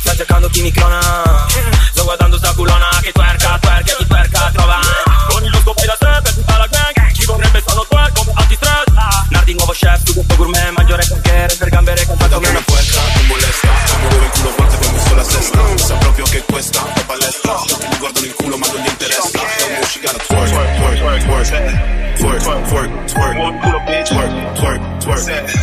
Sta 0.00 0.14
cercando 0.16 0.48
chi 0.48 0.62
mi 0.62 0.70
clona 0.70 1.46
Sto 1.92 2.04
guardando 2.04 2.38
sta 2.38 2.52
culona 2.54 2.88
Che 3.02 3.12
twerka, 3.12 3.58
twerka, 3.60 3.94
chi 3.94 4.06
twerka 4.06 4.50
trova 4.54 4.80
Con 5.28 5.44
il 5.44 5.58
scopo 5.60 5.82
da 5.84 5.96
sé 5.98 6.20
per 6.22 6.34
tutta 6.34 6.56
la 6.56 6.66
gang 6.66 7.12
Chi 7.12 7.24
vorrebbe 7.26 7.62
sono 7.66 7.84
twerk 7.86 8.14
come 8.14 8.32
antistress 8.34 8.84
Nardi 9.28 9.54
nuovo 9.54 9.72
chef, 9.72 10.02
tu 10.04 10.14
questo 10.14 10.36
gourmet 10.36 10.70
Mangio 10.70 10.96
re 10.96 11.06
cantiere 11.06 11.54
per 11.56 11.68
gambere 11.68 12.06
Cantato 12.06 12.34
Come 12.34 12.48
una 12.48 12.62
puerca, 12.64 13.00
mi 13.16 13.26
molesta 13.26 13.68
Mi 13.68 14.08
muove 14.08 14.24
il 14.24 14.30
culo 14.30 14.48
a 14.48 14.54
volte 14.56 14.76
poi 14.76 14.92
messo 14.92 15.14
la 15.14 15.24
sesta 15.24 15.76
Sa 15.76 15.94
proprio 15.96 16.24
che 16.24 16.44
questa 16.44 16.94
è 16.94 17.04
palestra 17.04 17.54
Mi 17.90 17.96
guardano 17.98 18.26
il 18.26 18.34
culo 18.34 18.56
ma 18.56 18.66
non 18.66 18.80
gli 18.80 18.88
interessa 18.88 19.20
È 19.20 19.62
un 19.68 19.80
gotta 20.00 20.24
twerk, 20.24 20.50
twerk, 20.50 20.98
twerk, 20.98 21.24
twerk 21.24 22.04
Twerk, 22.16 22.40
twerk, 22.42 22.66
twerk, 22.68 23.06
twerk, 23.06 24.06
twerk, 24.06 24.80
twerk, 25.00 25.20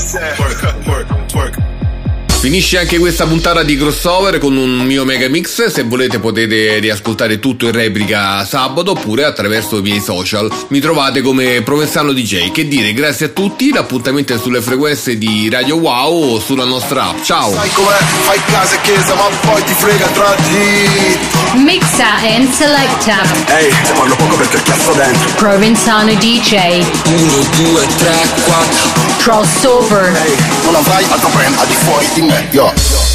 twerk, 0.08 0.58
twerk, 0.58 0.84
twerk. 0.84 1.13
Finisce 2.44 2.78
anche 2.78 2.98
questa 2.98 3.26
puntata 3.26 3.64
di 3.64 3.78
crossover 3.78 4.38
con 4.38 4.58
un 4.58 4.80
mio 4.80 5.06
mega 5.06 5.30
mix. 5.30 5.66
Se 5.68 5.84
volete 5.84 6.20
potete 6.20 6.80
riascoltare 6.80 7.40
tutto 7.40 7.68
in 7.68 7.72
replica 7.72 8.44
sabato 8.44 8.92
oppure 8.92 9.24
attraverso 9.24 9.78
i 9.78 9.82
miei 9.82 10.02
social. 10.02 10.52
Mi 10.68 10.82
trovate 10.82 11.22
come 11.22 11.62
Provenzano 11.62 12.12
DJ. 12.12 12.52
Che 12.52 12.68
dire, 12.68 12.92
grazie 12.92 13.28
a 13.28 13.30
tutti. 13.30 13.72
L'appuntamento 13.72 14.34
è 14.34 14.38
sulle 14.38 14.62
frequenze 14.62 15.18
di 15.18 15.50
Radio 15.50 15.78
Wow 15.78 16.34
o 16.34 16.40
sulla 16.42 16.66
nostra 16.66 17.12
app. 17.12 17.24
Ciao! 17.24 17.54
Sai 17.54 17.70
com'è? 17.72 17.98
Fai 18.26 18.42
casa 18.48 18.76
e 18.76 18.82
chiesa, 18.82 19.16
ma 19.16 19.30
poi 19.50 19.64
ti 19.64 19.74
frega 19.74 20.08
tra 20.08 20.36
di. 20.36 21.62
Mixa 21.64 22.18
and 22.36 22.52
selecta. 22.52 23.22
Ehi, 23.58 23.72
se 23.86 23.94
parlo 23.94 24.16
poco 24.16 24.36
perché 24.36 24.62
cazzo 24.64 24.92
dentro 24.92 25.30
Provenzano 25.36 26.14
DJ. 26.16 26.84
1, 27.06 27.48
2, 27.72 27.88
3, 28.00 28.12
4 28.44 29.04
Crossover. 29.24 30.12
Non 30.66 30.76
avrai 30.76 31.06
altro 31.10 31.30
brand 31.30 31.56
al 31.58 31.68
di 31.68 31.76
fuori 31.76 32.10
di 32.14 32.22
me, 32.22 32.33
Yeah. 32.34 33.13